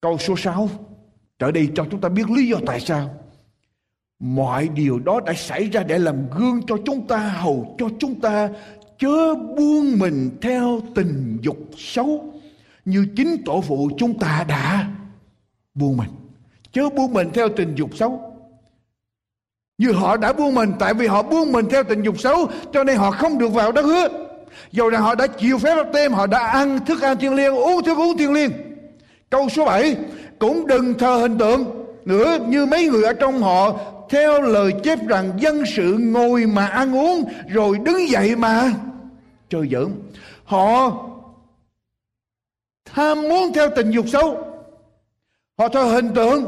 [0.00, 0.68] Câu số 6
[1.38, 3.10] trở đi cho chúng ta biết lý do tại sao.
[4.18, 8.20] Mọi điều đó đã xảy ra để làm gương cho chúng ta, hầu cho chúng
[8.20, 8.48] ta
[8.98, 12.34] chớ buông mình theo tình dục xấu.
[12.84, 14.88] Như chính tổ phụ chúng ta đã
[15.78, 16.10] buông mình.
[16.72, 18.34] Chớ buông mình theo tình dục xấu.
[19.78, 22.84] Như họ đã buông mình, tại vì họ buông mình theo tình dục xấu, cho
[22.84, 24.08] nên họ không được vào đất hứa.
[24.72, 27.56] Dầu rằng họ đã chịu phép báp tem họ đã ăn thức ăn thiên liêng,
[27.56, 28.50] uống thức uống thiên liêng.
[29.30, 29.96] Câu số 7
[30.38, 31.64] cũng đừng thờ hình tượng
[32.04, 36.66] nữa như mấy người ở trong họ, theo lời chép rằng dân sự ngồi mà
[36.66, 38.72] ăn uống, rồi đứng dậy mà
[39.50, 39.88] chơi giỡn.
[40.44, 40.92] Họ
[42.84, 44.47] tham muốn theo tình dục xấu
[45.58, 46.44] họ thờ hình tượng.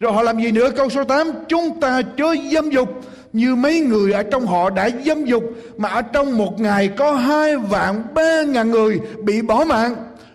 [0.00, 0.70] Rồi họ làm gì nữa?
[0.76, 2.88] Câu số 8 Chúng ta chớ dâm dục
[3.32, 5.44] Như mấy người ở trong họ đã dâm dục,
[5.76, 9.94] Mà ở trong một ngày có hai vạn ba ngàn người bị bỏ mạng.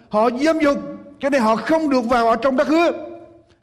[0.10, 0.78] Họ dâm dục,
[1.20, 2.92] Cho nên họ không được vào ở trong đất hứa.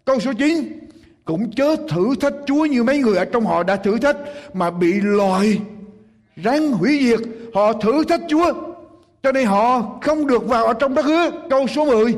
[0.04, 0.78] Câu số 9
[1.24, 4.16] Cũng chớ thử thách Chúa như mấy người ở trong họ đã thử thách,
[4.52, 5.60] Mà bị loại
[6.36, 7.20] ráng hủy diệt,
[7.54, 8.52] Họ thử thách Chúa.
[9.22, 11.30] Cho nên họ không được vào ở trong đất hứa.
[11.50, 12.14] Câu số 10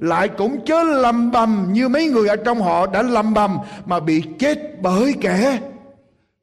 [0.00, 4.00] lại cũng chớ lầm bầm như mấy người ở trong họ đã lầm bầm mà
[4.00, 5.60] bị chết bởi kẻ.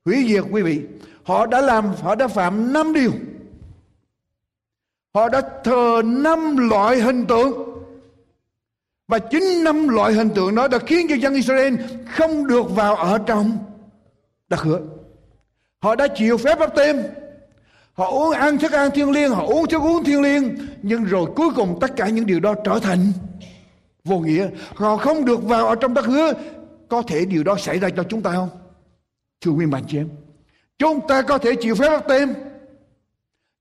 [0.05, 0.81] Hủy diệt quý vị,
[1.23, 3.11] họ đã làm, họ đã phạm năm điều.
[5.13, 7.53] Họ đã thờ năm loại hình tượng.
[9.07, 11.75] Và chính năm loại hình tượng đó đã khiến cho dân Israel
[12.11, 13.57] không được vào ở trong
[14.49, 14.79] đất hứa.
[15.79, 17.03] Họ đã chịu phép bắp tem
[17.97, 21.25] họ uống ăn thức ăn thiên liêng, họ uống thức uống thiên liêng, nhưng rồi
[21.35, 23.11] cuối cùng tất cả những điều đó trở thành
[24.07, 24.49] vô nghĩa.
[24.75, 26.33] Họ không được vào ở trong đất hứa.
[26.89, 28.49] Có thể điều đó xảy ra cho chúng ta không?
[29.41, 30.09] Thưa quý bạn chị em,
[30.79, 32.33] chúng ta có thể chịu phép bắt tem.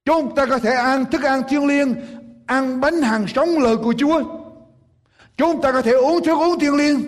[0.04, 1.94] Chúng ta có thể ăn thức ăn thiêng liêng,
[2.46, 4.22] ăn bánh hàng sống lời của Chúa.
[5.36, 7.02] Chúng ta có thể uống thức uống thiêng liêng.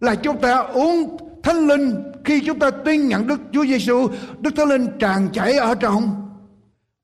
[0.00, 4.08] Là chúng ta uống thánh linh khi chúng ta tin nhận Đức Chúa Giêsu
[4.40, 6.30] Đức Thánh Linh tràn chảy ở trong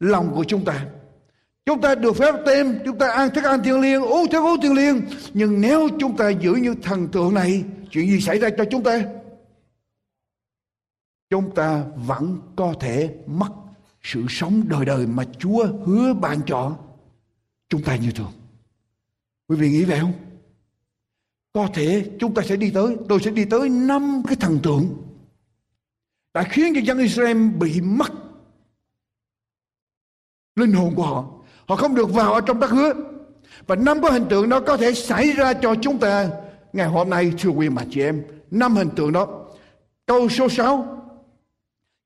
[0.01, 0.85] lòng của chúng ta.
[1.67, 4.61] Chúng ta được phép tem, chúng ta ăn thức ăn thiên liêng, uống thức uống
[4.61, 5.01] thiên liêng.
[5.35, 8.83] Nhưng nếu chúng ta giữ như thần tượng này, chuyện gì xảy ra cho chúng
[8.83, 9.05] ta?
[11.31, 13.49] Chúng ta vẫn có thể mất
[14.03, 16.77] sự sống đời đời mà Chúa hứa ban cho
[17.69, 18.33] chúng ta như thường.
[19.49, 20.13] Quý vị nghĩ vậy không?
[21.53, 25.03] Có thể chúng ta sẽ đi tới, tôi sẽ đi tới năm cái thần tượng
[26.35, 28.13] đã khiến cho dân Israel bị mất
[30.57, 31.42] linh hồn của họ
[31.73, 32.93] Họ không được vào ở trong đất hứa.
[33.67, 36.29] Và năm cái hình tượng đó có thể xảy ra cho chúng ta
[36.73, 38.23] ngày hôm nay thưa quý mà chị em.
[38.51, 39.29] Năm hình tượng đó.
[40.07, 40.99] Câu số 6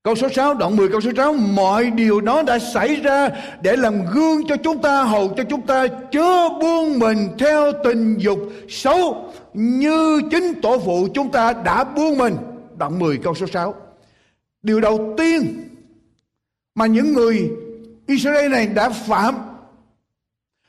[0.03, 3.29] Câu số 6, đoạn 10 câu số 6 Mọi điều đó đã xảy ra
[3.61, 8.17] Để làm gương cho chúng ta Hầu cho chúng ta chớ buông mình Theo tình
[8.17, 8.39] dục
[8.69, 12.37] xấu Như chính tổ phụ chúng ta đã buông mình
[12.77, 13.75] Đoạn 10 câu số 6
[14.63, 15.69] Điều đầu tiên
[16.75, 17.49] Mà những người
[18.07, 19.35] Israel này đã phạm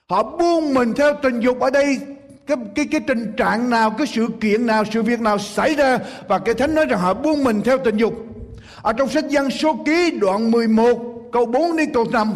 [0.09, 1.99] Họ buông mình theo tình dục Ở đây.
[2.47, 5.99] Cái, cái, cái tình trạng nào Cái sự kiện nào Sự việc nào xảy ra
[6.29, 8.15] Và cái thánh nói rằng họ buông mình theo tình dục.
[8.83, 10.99] Ở trong sách dân số ký đoạn 11
[11.33, 12.33] câu 4 đến câu 5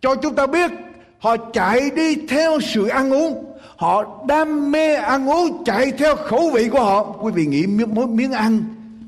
[0.00, 0.70] cho chúng ta biết
[1.18, 3.44] họ chạy đi theo sự ăn uống.
[3.76, 7.02] Họ đam mê ăn uống chạy theo khẩu vị của họ.
[7.02, 8.62] Quý vị nghĩ miếng, miếng ăn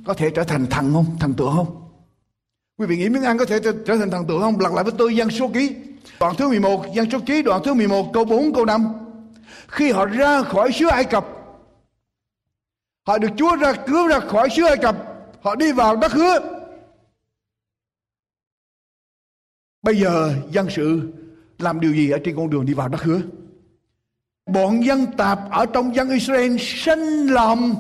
[0.07, 1.07] có thể trở thành thần không?
[1.21, 1.67] Thần tượng không?
[2.79, 4.61] Quý vị nghĩ miếng ăn có thể trở, trở thành thần tượng không?
[4.61, 5.75] Lặp lại với tôi dân số ký
[6.21, 8.93] đoạn thứ 11 dân số ký đoạn thứ 11 câu 4 câu 5
[9.69, 11.27] khi họ ra khỏi xứ Ai Cập,
[13.07, 14.97] họ được Chúa ra cứu ra khỏi xứ Ai Cập,
[15.43, 16.39] họ đi vào đất hứa.
[19.83, 21.13] Bây giờ dân sự
[21.59, 23.21] làm điều gì ở trên con đường đi vào đất hứa?
[24.47, 27.75] Bọn dân tạp ở trong dân Israel sinh lòng,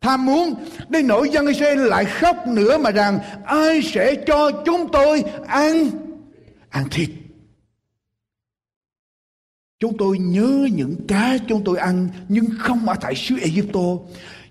[0.00, 0.54] tham muốn,
[0.88, 5.90] đến nỗi dân Israel lại khóc nữa mà rằng, ai sẽ cho chúng tôi ăn?
[6.68, 7.10] Ăn thịt
[9.78, 13.80] chúng tôi nhớ những cá chúng tôi ăn, nhưng không ở tại xứ Egypto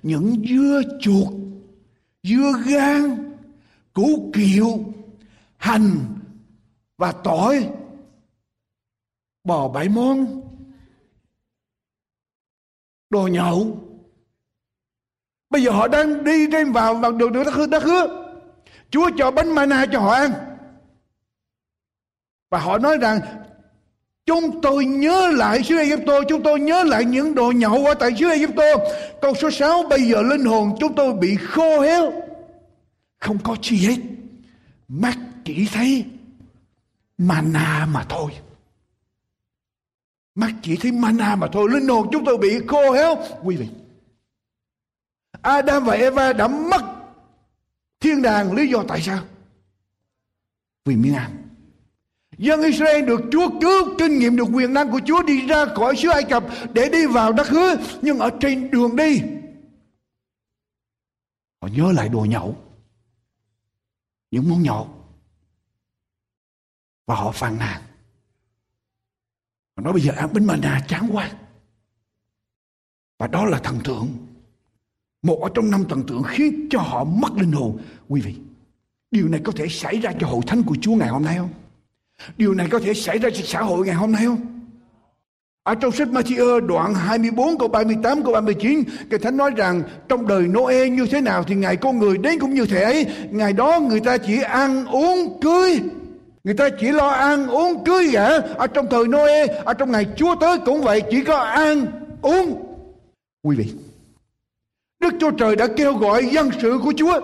[0.04, 1.34] những dưa chuột,
[2.24, 3.34] dưa gan,
[3.94, 4.94] củ kiệu,
[5.58, 5.96] hành
[6.98, 7.70] và tỏi,
[9.44, 10.42] bò bảy món,
[13.10, 13.84] đồ nhậu.
[15.50, 18.34] Bây giờ họ đang đi trên vào vào đường đường đất hứa đất hứa.
[18.90, 20.32] Chúa cho bánh mana cho họ ăn.
[22.50, 23.20] Và họ nói rằng
[24.28, 28.12] Chúng tôi nhớ lại xứ Egypto, chúng tôi nhớ lại những đồ nhậu ở tại
[28.20, 28.64] xứ Egypto.
[29.22, 32.14] Câu số 6, bây giờ linh hồn chúng tôi bị khô héo.
[33.20, 33.98] Không có chi hết.
[34.88, 36.06] Mắt chỉ thấy
[37.18, 38.32] mana mà thôi.
[40.36, 41.70] Mắt chỉ thấy mana mà thôi.
[41.72, 43.16] Linh hồn chúng tôi bị khô héo.
[43.44, 43.68] Quý vị.
[45.42, 46.82] Adam và Eva đã mất
[48.00, 49.20] thiên đàng lý do tại sao?
[50.86, 51.47] Vì miếng ăn.
[52.38, 55.96] Dân Israel được Chúa cứu, kinh nghiệm được quyền năng của Chúa đi ra khỏi
[55.96, 59.22] xứ Ai Cập để đi vào đất hứa, nhưng ở trên đường đi,
[61.62, 62.56] họ nhớ lại đồ nhậu,
[64.32, 64.90] những món nhậu,
[67.06, 67.82] và họ phàn nàn.
[69.76, 71.32] Họ nói bây giờ ăn bánh mana chán quá.
[73.18, 74.28] Và đó là thần tượng,
[75.22, 77.82] một ở trong năm thần tượng khiến cho họ mất linh hồn.
[78.08, 78.36] Quý vị,
[79.12, 81.54] điều này có thể xảy ra cho hội thánh của Chúa ngày hôm nay không?
[82.38, 84.58] Điều này có thể xảy ra trên xã hội ngày hôm nay không?
[85.64, 90.28] Ở trong sách Matthew đoạn 24 câu 38 câu 39 Cái Thánh nói rằng trong
[90.28, 93.06] đời Noe như thế nào thì ngày con người đến cũng như thế ấy.
[93.32, 95.80] Ngày đó người ta chỉ ăn uống cưới.
[96.44, 100.06] Người ta chỉ lo ăn uống cưới gả Ở trong thời Noe, Ở trong ngày
[100.18, 101.86] Chúa tới cũng vậy, Chỉ có ăn
[102.22, 102.64] uống.
[103.44, 103.74] Quý vị,
[105.00, 107.20] Đức Chúa Trời đã kêu gọi dân sự của Chúa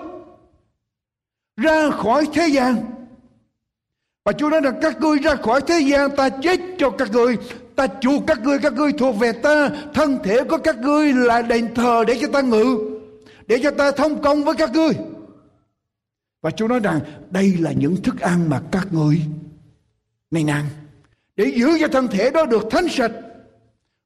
[1.58, 2.93] Ra khỏi thế gian
[4.26, 7.38] và Chúa nói rằng các ngươi ra khỏi thế gian, ta chết cho các ngươi.
[7.76, 9.70] Ta chuộc các ngươi các ngươi thuộc về ta.
[9.94, 12.78] Thân thể của các ngươi là đền thờ để cho ta ngự,
[13.48, 14.92] để cho ta thông công với các ngươi.
[16.42, 17.00] Và Chúa nói rằng,
[17.30, 19.22] đây là những thức ăn mà các ngươi
[20.32, 20.66] nên ăn
[21.36, 23.12] để giữ cho thân thể đó được thánh sạch.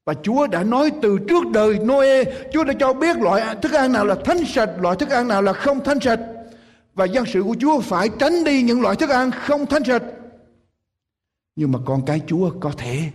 [0.06, 3.94] Và Chúa đã nói từ trước đời Noe, Chúa đã cho biết loại thức ăn
[3.94, 6.20] nào là thánh sạch, loại thức ăn nào là không thánh sạch
[6.98, 10.04] và dân sự của Chúa phải tránh đi những loại thức ăn không thánh sạch.
[11.56, 13.12] Nhưng mà con cái Chúa có thể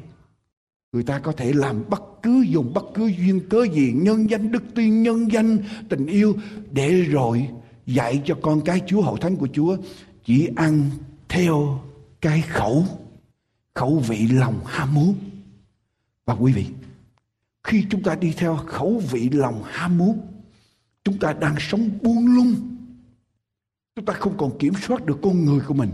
[0.93, 4.53] người ta có thể làm bất cứ dùng bất cứ duyên cớ gì, nhân danh,
[4.53, 5.59] đức tin, nhân danh,
[5.89, 6.35] tình yêu
[6.70, 7.49] để rồi
[7.87, 9.76] dạy cho con cái Chúa, hậu thánh của Chúa
[10.24, 10.91] chỉ ăn
[11.28, 11.80] theo
[12.20, 12.85] cái khẩu
[13.74, 15.14] khẩu vị lòng ham muốn
[16.24, 16.66] và quý vị,
[17.64, 20.20] khi chúng ta đi theo khẩu vị lòng ham muốn,
[21.05, 22.72] chúng ta đang sống buông lung
[23.97, 25.90] Chúng ta không còn kiểm soát được con người của mình.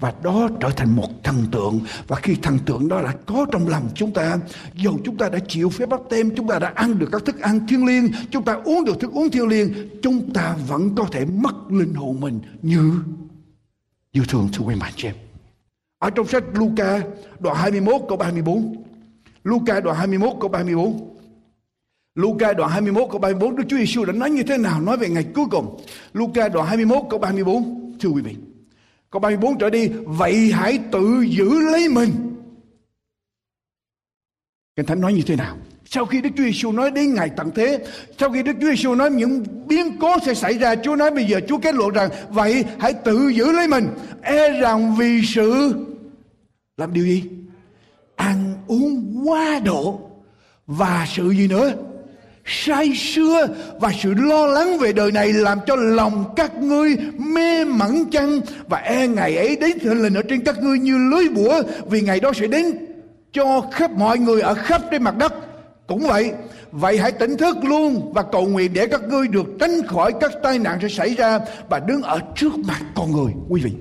[0.00, 1.80] Và đó trở thành một thần tượng.
[2.06, 4.38] Và khi thần tượng đó đã có trong lòng chúng ta,
[4.74, 7.40] dù chúng ta đã chịu phép bắp tem, chúng ta đã ăn được các thức
[7.40, 9.72] ăn thiên liêng, chúng ta uống được thức uống thiên liêng,
[10.02, 12.92] chúng ta vẫn có thể mất linh hồn mình như
[14.12, 15.14] như thường thưa quý bạn chị em.
[15.98, 17.00] Ở trong sách Luca
[17.38, 18.84] đoạn 21 câu 34.
[19.44, 21.13] Luca đoạn 21 câu 34.
[22.14, 25.08] Luca đoạn 21 câu 34 Đức Chúa Giêsu đã nói như thế nào nói về
[25.08, 25.80] ngày cuối cùng.
[26.12, 28.36] Luca đoạn 21 câu 34 thưa quý vị.
[29.10, 32.10] Câu 34 trở đi vậy hãy tự giữ lấy mình.
[34.76, 35.56] Kinh Thánh nói như thế nào?
[35.84, 37.84] Sau khi Đức Chúa Giêsu nói đến ngày tận thế,
[38.18, 41.24] sau khi Đức Chúa Giêsu nói những biến cố sẽ xảy ra, Chúa nói bây
[41.24, 43.88] giờ Chúa kết luận rằng vậy hãy tự giữ lấy mình,
[44.22, 45.74] e rằng vì sự
[46.76, 47.24] làm điều gì?
[48.16, 50.00] Ăn uống quá độ
[50.66, 51.72] và sự gì nữa?
[52.44, 53.48] Say sưa
[53.80, 58.40] và sự lo lắng về đời này làm cho lòng các ngươi mê mẩn chăng?
[58.68, 62.00] Và e ngày ấy đến thịnh linh ở trên các ngươi như lưới bủa, vì
[62.00, 62.64] ngày đó sẽ đến
[63.32, 65.34] cho khắp mọi người ở khắp trên mặt đất.
[65.86, 66.32] Cũng vậy
[66.72, 70.32] vậy hãy tỉnh thức luôn và cầu nguyện để các ngươi được tránh khỏi các
[70.42, 71.38] tai nạn sẽ xảy ra
[71.68, 73.32] và đứng ở trước mặt con người.
[73.48, 73.72] Quý vị,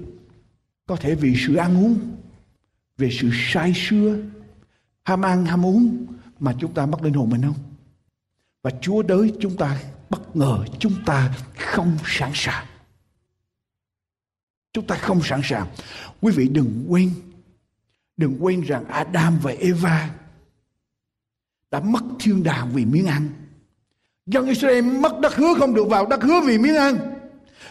[0.88, 1.95] có thể vì sự ăn uống
[2.97, 4.16] về sự say sưa,
[5.03, 6.05] ham ăn ham uống
[6.39, 7.73] mà chúng ta mất linh hồn mình không?
[8.64, 12.66] Và Chúa đới chúng ta, bất ngờ chúng ta không sẵn sàng.
[14.74, 15.68] Chúng ta không sẵn sàng.
[16.22, 17.14] Quý vị đừng quên
[18.18, 20.09] đừng quên rằng Adam và Eva
[21.72, 23.30] đã mất thiên đàng vì miếng ăn.
[24.26, 26.97] Dân Israel mất đất hứa không được vào đất hứa vì miếng ăn.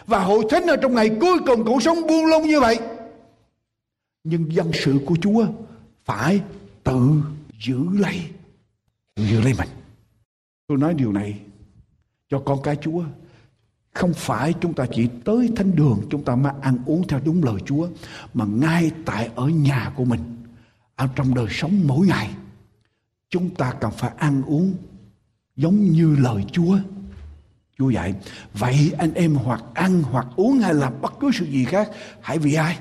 [0.06, 2.78] Và hội thánh ở trong ngày cuối cùng cũng sống buông lung như vậy.
[4.24, 5.46] Nhưng dân sự của Chúa
[6.04, 6.40] phải
[6.84, 7.22] tự
[7.66, 8.20] giữ lấy
[9.16, 9.68] giữ lấy mình
[10.66, 11.40] Tôi nói điều này
[12.28, 13.04] cho con cái Chúa.
[13.92, 17.44] Không phải chúng ta chỉ tới thánh đường chúng ta mà ăn uống theo đúng
[17.44, 17.88] lời Chúa.
[18.34, 20.20] Mà ngay tại ở nhà của mình.
[20.94, 22.30] Ở trong đời sống mỗi ngày.
[23.28, 24.74] Chúng ta cần phải ăn uống
[25.56, 26.78] giống như lời Chúa.
[27.78, 28.14] Chúa dạy.
[28.52, 31.90] Vậy anh em hoặc ăn hoặc uống hay làm bất cứ sự gì khác.
[32.20, 32.78] Hãy vì ai?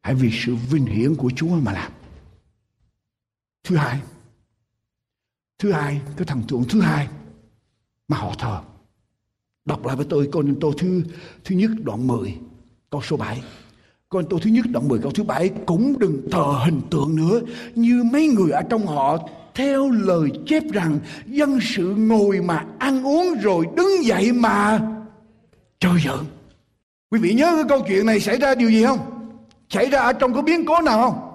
[0.00, 1.92] Hãy vì sự vinh hiển của Chúa mà làm.
[3.64, 4.00] Thứ hai,
[5.58, 7.08] thứ hai cái thần tượng thứ hai
[8.08, 8.60] mà họ thờ.
[9.64, 11.02] Đọc lại với tôi câu tô thứ
[11.44, 12.36] thứ nhất đoạn 10
[12.90, 13.42] câu số 7
[14.14, 17.40] câu tô thứ nhất đoạn 10 câu thứ bảy, cũng đừng thờ hình tượng nữa,
[17.74, 19.18] như mấy người ở trong họ
[19.54, 24.80] theo lời chép rằng dân sự ngồi mà ăn uống rồi đứng dậy mà
[25.78, 26.24] chơi giỡn.
[27.10, 28.98] Quý vị nhớ cái câu chuyện này xảy ra điều gì không?
[29.68, 31.30] Xảy ra ở trong cái biến cố nào không?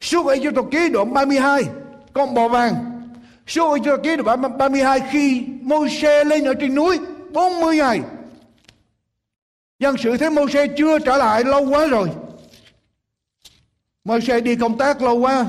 [0.00, 1.62] Suốt ấy cho tôi ký đoạn 32
[2.12, 2.95] con bò vàng.
[3.46, 6.98] Số cho ký đoạn 32 khi Môi-se lên ở trên núi
[7.32, 8.00] 40 ngày.
[9.78, 12.10] Dân sự thấy Môi-se chưa trở lại lâu quá rồi.
[14.04, 15.46] Môi-se đi công tác lâu quá.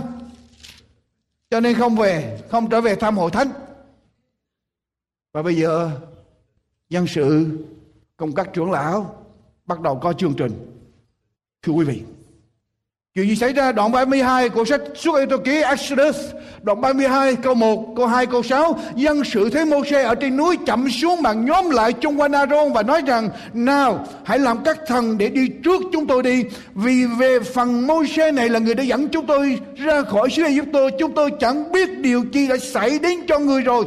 [1.50, 3.50] Cho nên không về, không trở về thăm hội thánh.
[5.34, 5.92] Và bây giờ
[6.90, 7.58] dân sự
[8.18, 9.26] cùng các trưởng lão
[9.66, 10.52] bắt đầu có chương trình.
[11.62, 12.04] Thưa quý vị,
[13.18, 13.72] Chuyện gì xảy ra?
[13.72, 16.16] Đoạn 32 của sách Xuất Ai Ký, Exodus.
[16.64, 20.58] Đoạn 32 câu 1 câu 2 câu 6 Dân sự thấy Mô-xe ở trên núi
[20.66, 24.78] chậm xuống mà nhóm lại chung quanh Aaron Và nói rằng, Nào, hãy làm các
[24.88, 26.44] thần để đi trước chúng tôi đi.
[26.76, 30.60] Vì về phần Mô-xe này là người đã dẫn chúng tôi ra khỏi xứ Ai
[30.74, 33.86] Cập Chúng tôi chẳng biết điều chi đã xảy đến cho người rồi.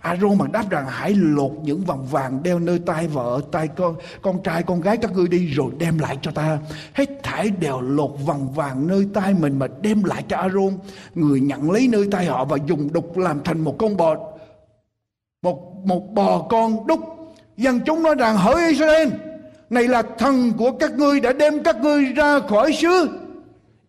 [0.00, 3.94] Aaron mà đáp rằng hãy lột những vòng vàng đeo nơi tay vợ, tay con,
[4.22, 6.58] con trai, con gái các ngươi đi rồi đem lại cho ta.
[6.94, 10.78] Hết thảy đều lột vòng vàng nơi tay mình mà đem lại cho Aaron.
[11.14, 14.16] Người nhận lấy nơi tay họ và dùng đục làm thành một con bò,
[15.42, 17.00] một, một bò con đúc.
[17.56, 19.08] Dân chúng nói rằng hỡi Israel,
[19.70, 23.19] này là thần của các ngươi đã đem các ngươi ra khỏi xứ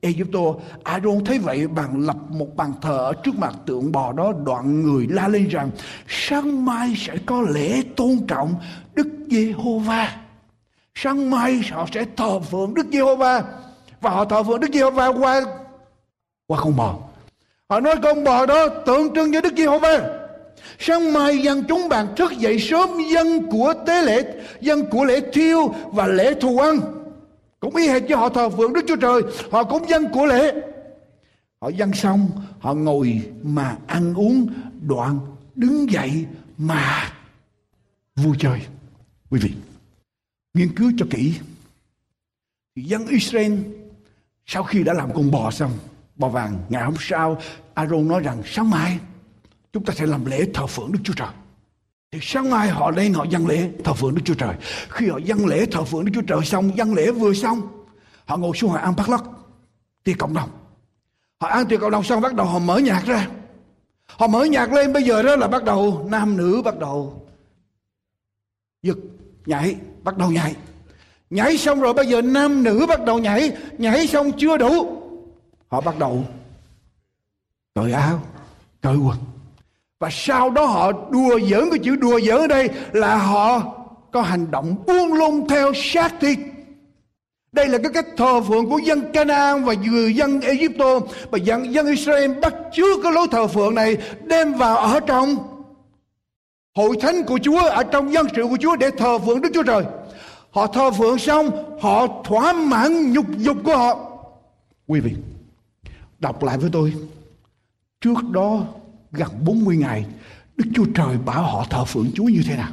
[0.02, 0.40] Egypto.
[0.84, 4.84] Aaron thấy vậy bằng lập một bàn thờ ở trước mặt tượng bò đó, đoạn
[4.84, 5.70] người la lên rằng,
[6.08, 8.56] sáng mai sẽ có lễ tôn trọng
[8.94, 10.16] Đức Giê-hô-va.
[10.96, 13.44] Sáng mai họ sẽ thờ phượng Đức Giê-hô-va.
[14.02, 15.42] Và họ thờ phượng Đức Giê-hô-va qua
[16.48, 16.96] qua con bò.
[17.70, 20.00] Họ nói con bò đó tượng trưng cho Đức Giê-hô-va.
[20.80, 24.24] Sáng mai dân chúng bạn thức dậy sớm, dân của tế lễ,
[24.62, 26.80] dân của lễ thiêu và lễ thù ăn
[27.62, 29.22] cũng y hệt như họ thờ phượng Đức Chúa Trời.
[29.52, 30.54] Họ cũng dân của lễ.
[31.62, 34.48] Họ dân xong, Họ ngồi mà ăn uống,
[34.88, 35.20] Đoạn
[35.56, 36.26] đứng dậy
[36.58, 37.14] mà
[38.16, 38.62] vui chơi.
[39.30, 39.54] Quý vị,
[40.54, 41.34] Nghiên cứu cho kỹ.
[42.76, 43.54] Thì Dân Israel
[44.46, 45.72] Sau khi đã làm con bò xong,
[46.16, 47.42] Bò vàng, Ngày hôm sau,
[47.74, 49.00] Aaron nói rằng, sáng mai,
[49.74, 51.30] Chúng ta sẽ làm lễ thờ phượng Đức Chúa Trời
[52.12, 54.56] thì sáng mai họ lên họ dâng lễ thờ phượng Đức Chúa Trời.
[54.90, 57.62] Khi họ dâng lễ thờ phượng Đức Chúa Trời xong, dâng lễ vừa xong,
[58.26, 59.24] họ ngồi xuống họ ăn bát lắc,
[60.04, 60.50] tiệc cộng đồng.
[61.42, 63.28] Họ ăn tiệc cộng đồng xong bắt đầu họ mở nhạc ra.
[64.06, 67.28] Họ mở nhạc lên bây giờ đó là bắt đầu nam nữ bắt đầu
[68.84, 68.98] giật
[69.46, 70.56] nhảy, bắt đầu nhảy.
[71.30, 75.02] Nhảy xong rồi bây giờ nam nữ bắt đầu nhảy, nhảy xong chưa đủ.
[75.68, 76.26] Họ bắt đầu
[77.76, 78.22] cởi áo,
[78.82, 79.18] cởi quần
[80.02, 83.62] và sau đó họ đùa giỡn cái chữ đùa giỡn ở đây là họ
[84.12, 86.38] có hành động buông lung theo sát thịt
[87.52, 91.00] Đây là cái cách thờ phượng của dân Canaan và người dân Egypto
[91.32, 95.36] và dân, dân Israel bắt chước cái lối thờ phượng này đem vào ở trong
[96.76, 99.64] hội thánh của Chúa ở trong dân sự của Chúa để thờ phượng Đức Chúa
[99.64, 99.84] Trời.
[100.52, 101.50] Họ thờ phượng xong
[101.82, 104.00] họ thỏa mãn nhục dục của họ.
[104.88, 105.16] Quý vị
[106.20, 106.94] đọc lại với tôi.
[108.02, 108.64] Trước đó
[109.12, 110.06] gần 40 ngày
[110.58, 112.72] Đức Chúa Trời bảo họ thờ phượng Chúa như thế nào?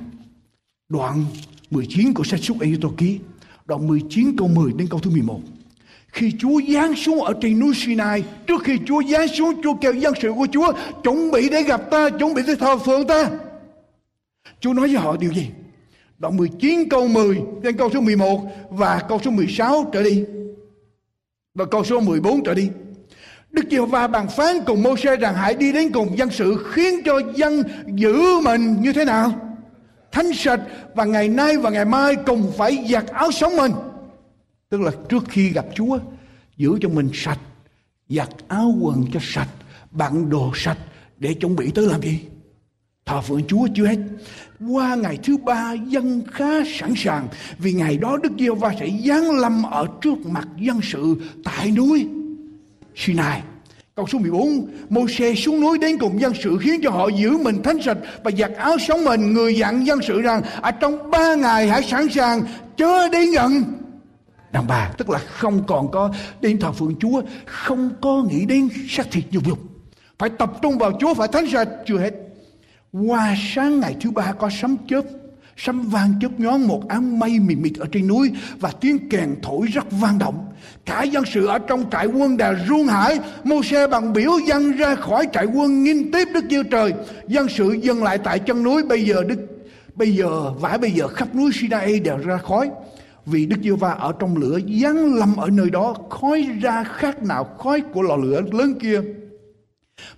[0.89, 1.24] Đoạn
[1.70, 3.18] 19 của sách Xuất Ê-tô ký,
[3.66, 5.41] đoạn 19 câu 10 đến câu thứ 11.
[6.09, 9.93] Khi Chúa giáng xuống ở trên núi Sinai, trước khi Chúa giáng xuống, Chúa kêu
[9.93, 10.72] dân sự của Chúa
[11.05, 13.30] chuẩn bị để gặp ta, chuẩn bị để thờ phượng ta.
[14.61, 15.49] Chúa nói với họ điều gì?
[16.18, 20.24] Đoạn 19 câu 10 đến câu số 11 và câu số 16 trở đi.
[21.55, 22.70] Và câu số 14 trở đi.
[23.51, 27.20] Đức Giê-hô-va bàn phán cùng Mô-sê rằng hãy đi đến cùng dân sự khiến cho
[27.34, 29.32] dân giữ mình như thế nào?
[30.12, 30.61] Thánh sạch
[30.94, 33.72] và ngày nay và ngày mai cùng phải giặt áo sống mình.
[34.68, 35.99] Tức là trước khi gặp Chúa
[36.57, 37.38] giữ cho mình sạch,
[38.09, 39.49] giặt áo quần cho sạch,
[39.90, 40.78] bạn đồ sạch
[41.16, 42.20] để chuẩn bị tới làm gì?
[43.07, 43.99] Thờ phượng Chúa chưa hết.
[44.68, 47.28] Qua ngày thứ ba dân khá sẵn sàng
[47.59, 51.70] vì ngày đó Đức Giêsu va sẽ giáng lâm ở trước mặt dân sự tại
[51.70, 52.09] núi
[52.99, 53.42] Sinai.
[53.94, 57.62] Câu số 14, Môi-se xuống núi đến cùng dân sự khiến cho họ giữ mình
[57.62, 59.32] thánh sạch và giặt áo sống mình.
[59.32, 62.42] Người dặn dân sự rằng ở trong ba ngày hãy sẵn sàng
[62.76, 63.62] chớ đến gần
[64.53, 64.90] đàn bà.
[64.99, 69.24] Tức là không còn có đến thờ phượng Chúa, không có nghĩ đến xác thịt
[69.30, 69.59] nhục dục.
[70.18, 72.14] Phải tập trung vào Chúa, phải thánh sạch chưa hết.
[72.92, 75.03] Qua sáng ngày thứ ba có sấm chớp
[75.59, 79.35] Sấm vang chớp nhón một áng mây mịt mịt ở trên núi và tiếng kèn
[79.43, 80.47] thổi rất vang động.
[80.85, 83.19] Cả dân sự ở trong trại quân đều run hải.
[83.45, 86.93] Mô xe bằng biểu dân ra khỏi trại quân nghinh tiếp Đức Giêsu Trời.
[87.29, 88.83] Dân sự dừng lại tại chân núi.
[88.83, 89.39] Bây giờ Đức,
[89.95, 92.71] bây giờ vải bây giờ khắp núi Sinai đều ra khói.
[93.27, 97.23] Vì Đức Giêsu va ở trong lửa, giáng lâm ở nơi đó, khói ra khác
[97.23, 99.03] nào khói của lò lửa lớn kia.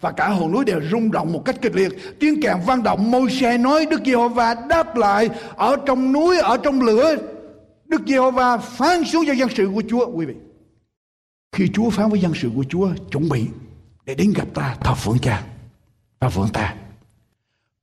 [0.01, 2.21] Và cả hòn núi đều rung động một cách kịch liệt.
[2.21, 6.57] Tiếng kèn vang động môi xe nói Đức Giê-hô-va đáp lại ở trong núi, ở
[6.57, 7.17] trong lửa.
[7.87, 10.11] Đức Giê-hô-va phán xuống cho dân sự của Chúa.
[10.11, 10.35] Quý vị,
[11.53, 13.47] khi Chúa phán với dân sự của Chúa chuẩn bị
[14.07, 15.43] để đến gặp ta thờ phượng cha,
[16.21, 16.75] thờ phượng ta.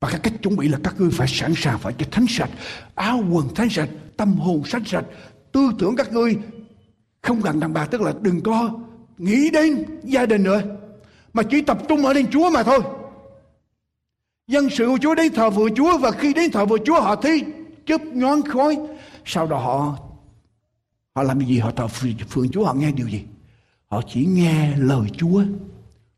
[0.02, 2.50] Và cái cách chuẩn bị là các ngươi phải sẵn sàng phải cho thánh sạch,
[2.96, 5.06] áo quần thánh sạch, tâm hồn thánh sạch,
[5.52, 6.38] tư tưởng các ngươi
[7.22, 8.72] không cần đàn bà tức là đừng có
[9.18, 10.62] nghĩ đến gia đình nữa
[11.38, 12.80] mà chỉ tập trung ở lên Chúa mà thôi.
[14.48, 17.16] Dân sự của Chúa đến thờ vừa Chúa và khi đến thờ vừa Chúa họ
[17.16, 17.46] thấy
[17.86, 18.78] chớp nhón khói.
[19.26, 19.98] Sau đó họ
[21.16, 21.60] họ làm gì?
[21.60, 21.88] Họ thờ
[22.30, 23.24] phượng Chúa, họ nghe điều gì?
[23.88, 25.44] Họ chỉ nghe lời Chúa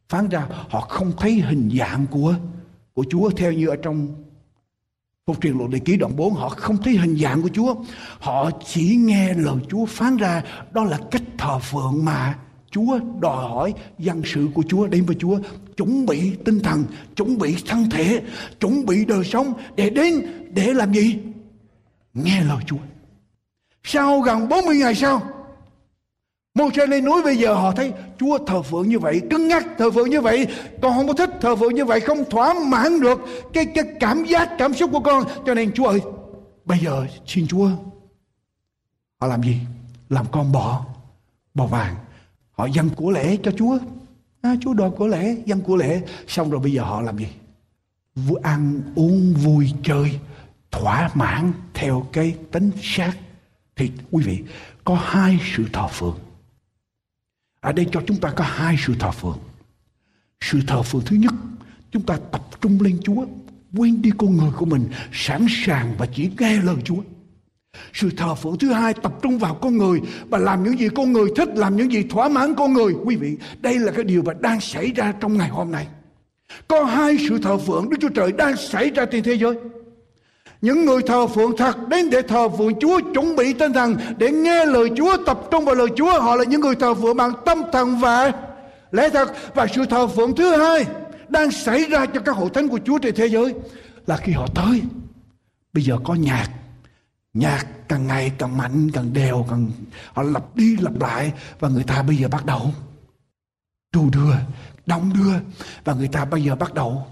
[0.09, 2.35] phán ra, họ không thấy hình dạng của
[2.93, 4.07] của Chúa theo như ở trong
[5.29, 7.75] Phục truyền luật đề ký đoạn 4 họ không thấy hình dạng của Chúa.
[8.19, 12.37] Họ chỉ nghe lời Chúa phán ra đó là cách thờ phượng mà
[12.71, 15.39] Chúa đòi hỏi dân sự của Chúa đến với Chúa
[15.77, 18.21] chuẩn bị tinh thần, chuẩn bị thân thể,
[18.59, 20.13] chuẩn bị đời sống để đến
[20.51, 21.19] để làm gì?
[22.13, 22.77] Nghe lời Chúa.
[23.83, 25.21] Sau gần 40 ngày sau,
[26.53, 29.65] mô se lên núi bây giờ họ thấy Chúa thờ phượng như vậy, cứng nhắc
[29.77, 30.47] thờ phượng như vậy,
[30.81, 33.19] con không có thích thờ phượng như vậy, không thỏa mãn được
[33.53, 35.23] cái cái cảm giác, cảm xúc của con.
[35.45, 36.01] Cho nên Chúa ơi,
[36.65, 37.69] bây giờ xin Chúa
[39.17, 39.57] họ làm gì?
[40.09, 40.85] Làm con bỏ
[41.53, 41.95] bỏ vàng
[42.59, 43.77] họ dâng của lễ cho Chúa.
[44.41, 46.01] À, Chúa đòi của lễ dâng của lễ.
[46.27, 47.27] Xong rồi bây giờ họ làm gì?
[48.15, 50.19] Vui ăn uống vui chơi
[50.71, 53.13] thỏa mãn theo cái tính xác.
[53.75, 54.43] Thì quý vị
[54.83, 56.19] có hai sự thờ phượng.
[57.59, 59.39] Ở đây cho chúng ta có hai sự thờ phượng.
[60.41, 61.33] Sự thờ phượng thứ nhất
[61.91, 63.25] chúng ta tập trung lên Chúa
[63.73, 67.01] quên đi con người của mình sẵn sàng và chỉ nghe lời Chúa
[67.93, 71.13] sự thờ phượng thứ hai tập trung vào con người và làm những gì con
[71.13, 72.93] người thích, làm những gì thỏa mãn con người.
[73.05, 75.87] Quý vị, đây là cái điều mà đang xảy ra trong ngày hôm nay.
[76.67, 79.55] Có hai sự thờ phượng Đức Chúa Trời đang xảy ra trên thế giới.
[80.61, 84.31] Những người thờ phượng thật đến để thờ phượng Chúa chuẩn bị tinh thần để
[84.31, 87.31] nghe lời Chúa tập trung vào lời Chúa họ là những người thờ phượng bằng
[87.45, 88.31] tâm thần và
[88.91, 90.85] lẽ thật và sự thờ phượng thứ hai
[91.29, 93.53] đang xảy ra cho các hội thánh của Chúa trên thế giới
[94.07, 94.81] là khi họ tới
[95.73, 96.47] bây giờ có nhạc
[97.33, 99.71] nhạc càng ngày càng mạnh, càng đều, càng
[100.13, 102.71] họ lặp đi lặp lại và người ta bây giờ bắt đầu
[103.91, 104.33] trù đưa
[104.85, 105.33] đông đưa
[105.83, 107.07] và người ta bây giờ bắt đầu,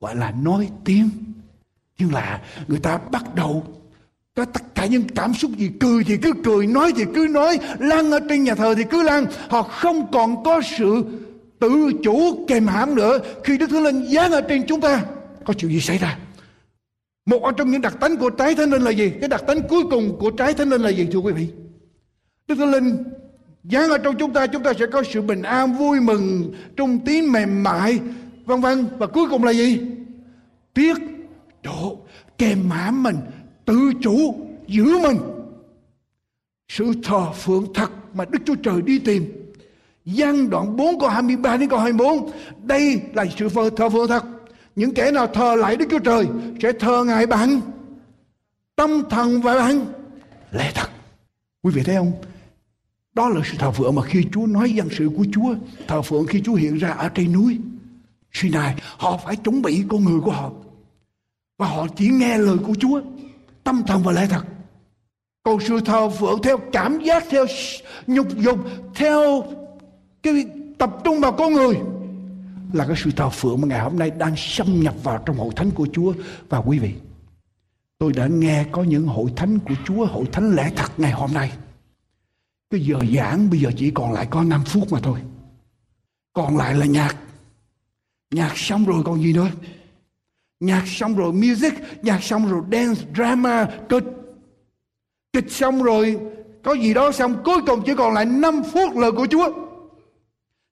[0.00, 1.10] gọi là nói tiếng.
[1.98, 3.66] Nhưng là người ta bắt đầu
[4.34, 7.58] có tất cả những cảm xúc gì, cười thì cứ cười, nói thì cứ nói
[7.78, 11.04] lăn ở trên nhà thờ thì cứ lăn họ không còn có sự
[11.58, 15.02] tự chủ kèm hãm nữa khi đức thánh linh giáng ở trên chúng ta.
[15.44, 16.18] Có chuyện gì xảy ra?
[17.26, 19.12] Một trong những đặc tính của trái thánh linh là gì?
[19.20, 21.48] Cái đặc tính cuối cùng của trái thánh linh là gì, thưa quý vị?
[22.48, 23.04] Đức Thánh Linh
[23.64, 26.98] giáng ở trong chúng ta chúng ta sẽ có sự bình an, vui mừng, trung
[26.98, 28.00] tín, mềm mại,
[28.44, 28.86] vân vân.
[28.98, 29.80] Và cuối cùng là gì?
[30.74, 30.96] Tiết
[31.62, 31.98] độ
[32.38, 33.16] kèm hãm mình,
[33.64, 34.34] tự chủ
[34.66, 35.16] giữ mình.
[36.68, 39.52] Sự thờ phượng thật mà Đức Chúa Trời đi tìm.
[40.04, 42.30] Giăng đoạn 4 câu 23 đến câu 24
[42.62, 44.24] Đây là sự thờ phượng thật.
[44.76, 46.26] Những kẻ nào thờ lại Đức Chúa Trời
[46.62, 47.60] Sẽ thờ Ngài bằng
[48.76, 49.86] Tâm thần và bằng
[50.52, 50.88] lẽ thật.
[51.62, 52.12] Quý vị thấy không?
[53.14, 55.54] Đó là sự thờ phượng mà khi Chúa nói dân sự của Chúa,
[55.88, 57.58] Thờ phượng khi Chúa hiện ra ở trên núi
[58.32, 60.50] Sinai, Họ phải chuẩn bị con người của họ.
[61.58, 63.00] Và họ chỉ nghe lời của Chúa,
[63.64, 64.44] Tâm thần và lẽ thật.
[65.42, 67.46] Còn sự thờ phượng theo cảm giác, theo
[68.06, 68.58] nhục dục,
[68.94, 69.44] theo
[70.22, 70.44] cái
[70.78, 71.76] tập trung vào con người
[72.72, 75.52] là cái sự thờ phượng mà ngày hôm nay đang xâm nhập vào trong hội
[75.56, 76.12] thánh của Chúa.
[76.48, 76.94] Và quý vị,
[77.98, 81.32] tôi đã nghe có những hội thánh của Chúa, hội thánh lẽ thật ngày hôm
[81.32, 81.52] nay.
[82.70, 85.18] Cái giờ giảng bây giờ chỉ còn lại có 5 phút mà thôi.
[86.32, 87.16] Còn lại là nhạc.
[88.30, 89.48] Nhạc xong rồi còn gì nữa?
[90.60, 94.04] Nhạc xong rồi music, nhạc xong rồi dance, drama, kịch.
[95.32, 96.18] Kịch xong rồi
[96.64, 99.65] có gì đó xong, cuối cùng chỉ còn lại 5 phút lời của Chúa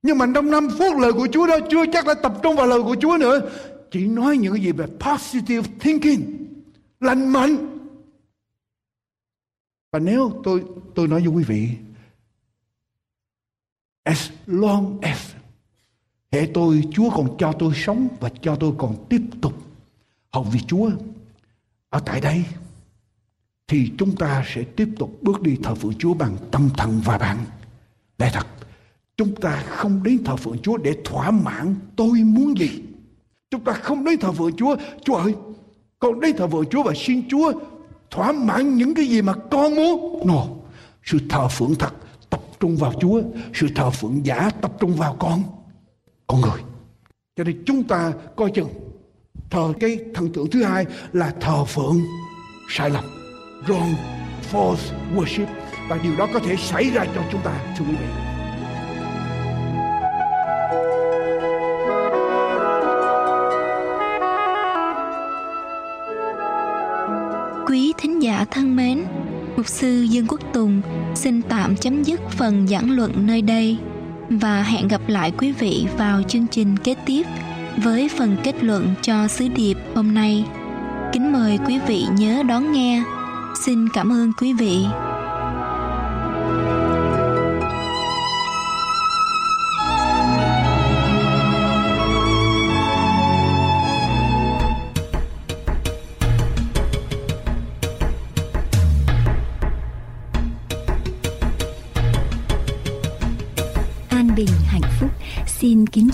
[0.05, 2.67] nhưng mà trong 5 phút lời của Chúa đó chưa chắc đã tập trung vào
[2.67, 3.51] lời của Chúa nữa
[3.91, 6.23] chỉ nói những gì về positive thinking,
[7.01, 7.79] lành mạnh
[9.93, 11.69] và nếu tôi tôi nói với quý vị,
[14.03, 15.19] as long as
[16.33, 19.53] hệ tôi, Chúa còn cho tôi sống và cho tôi còn tiếp tục
[20.31, 20.91] học vì Chúa,
[21.89, 22.45] ở tại đây,
[23.67, 27.19] thì chúng ta sẽ tiếp tục bước đi thờ phượng Chúa bằng tâm thần và
[27.19, 27.45] bằng
[28.19, 28.47] lẽ thật.
[29.17, 32.83] Chúng ta không đến thờ phượng Chúa để thỏa mãn tôi muốn gì.
[33.51, 35.35] Chúng ta không đến thờ phượng Chúa, Chúa ơi,
[35.99, 37.53] con đến thờ phượng Chúa và xin Chúa
[38.11, 40.27] thỏa mãn những cái gì mà con muốn.
[40.27, 40.45] No,
[41.05, 41.95] sự thờ phượng thật
[42.31, 43.23] tập trung vào Chúa,
[43.55, 45.43] sự thờ phượng giả tập trung vào con,
[46.27, 46.61] con người.
[47.37, 48.69] Cho nên chúng ta coi chừng
[49.51, 52.01] thờ cái thần tượng thứ hai là thờ phượng
[52.69, 53.05] sai lầm
[53.67, 53.95] wrong
[54.53, 55.47] false worship
[55.89, 58.34] và điều đó có thể xảy ra cho chúng ta thưa quý vị
[68.55, 69.05] thân mến,
[69.57, 70.83] Mục sư Dương Quốc Tùng
[71.15, 73.79] xin tạm chấm dứt phần giảng luận nơi đây
[74.31, 77.23] và hẹn gặp lại quý vị vào chương trình kế tiếp
[77.77, 80.45] với phần kết luận cho sứ điệp hôm nay.
[81.13, 83.03] Kính mời quý vị nhớ đón nghe
[83.67, 84.85] Xin cảm ơn quý vị.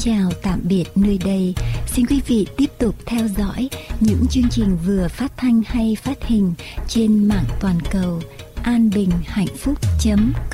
[0.03, 1.55] Chào tạm biệt nơi đây.
[1.86, 3.68] Xin quý vị tiếp tục theo dõi
[4.01, 6.55] những chương trình vừa phát thanh hay phát hình
[6.88, 8.22] trên mạng toàn cầu.
[8.62, 9.78] An bình hạnh phúc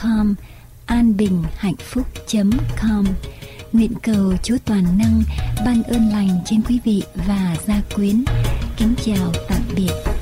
[0.03, 0.35] com.
[0.87, 2.07] An bình hạnh phúc
[2.81, 3.05] com.
[3.73, 5.23] Nguyện cầu chúa toàn năng
[5.65, 8.25] ban ơn lành trên quý vị và gia quyến.
[8.77, 10.16] Kính chào tạm biệt.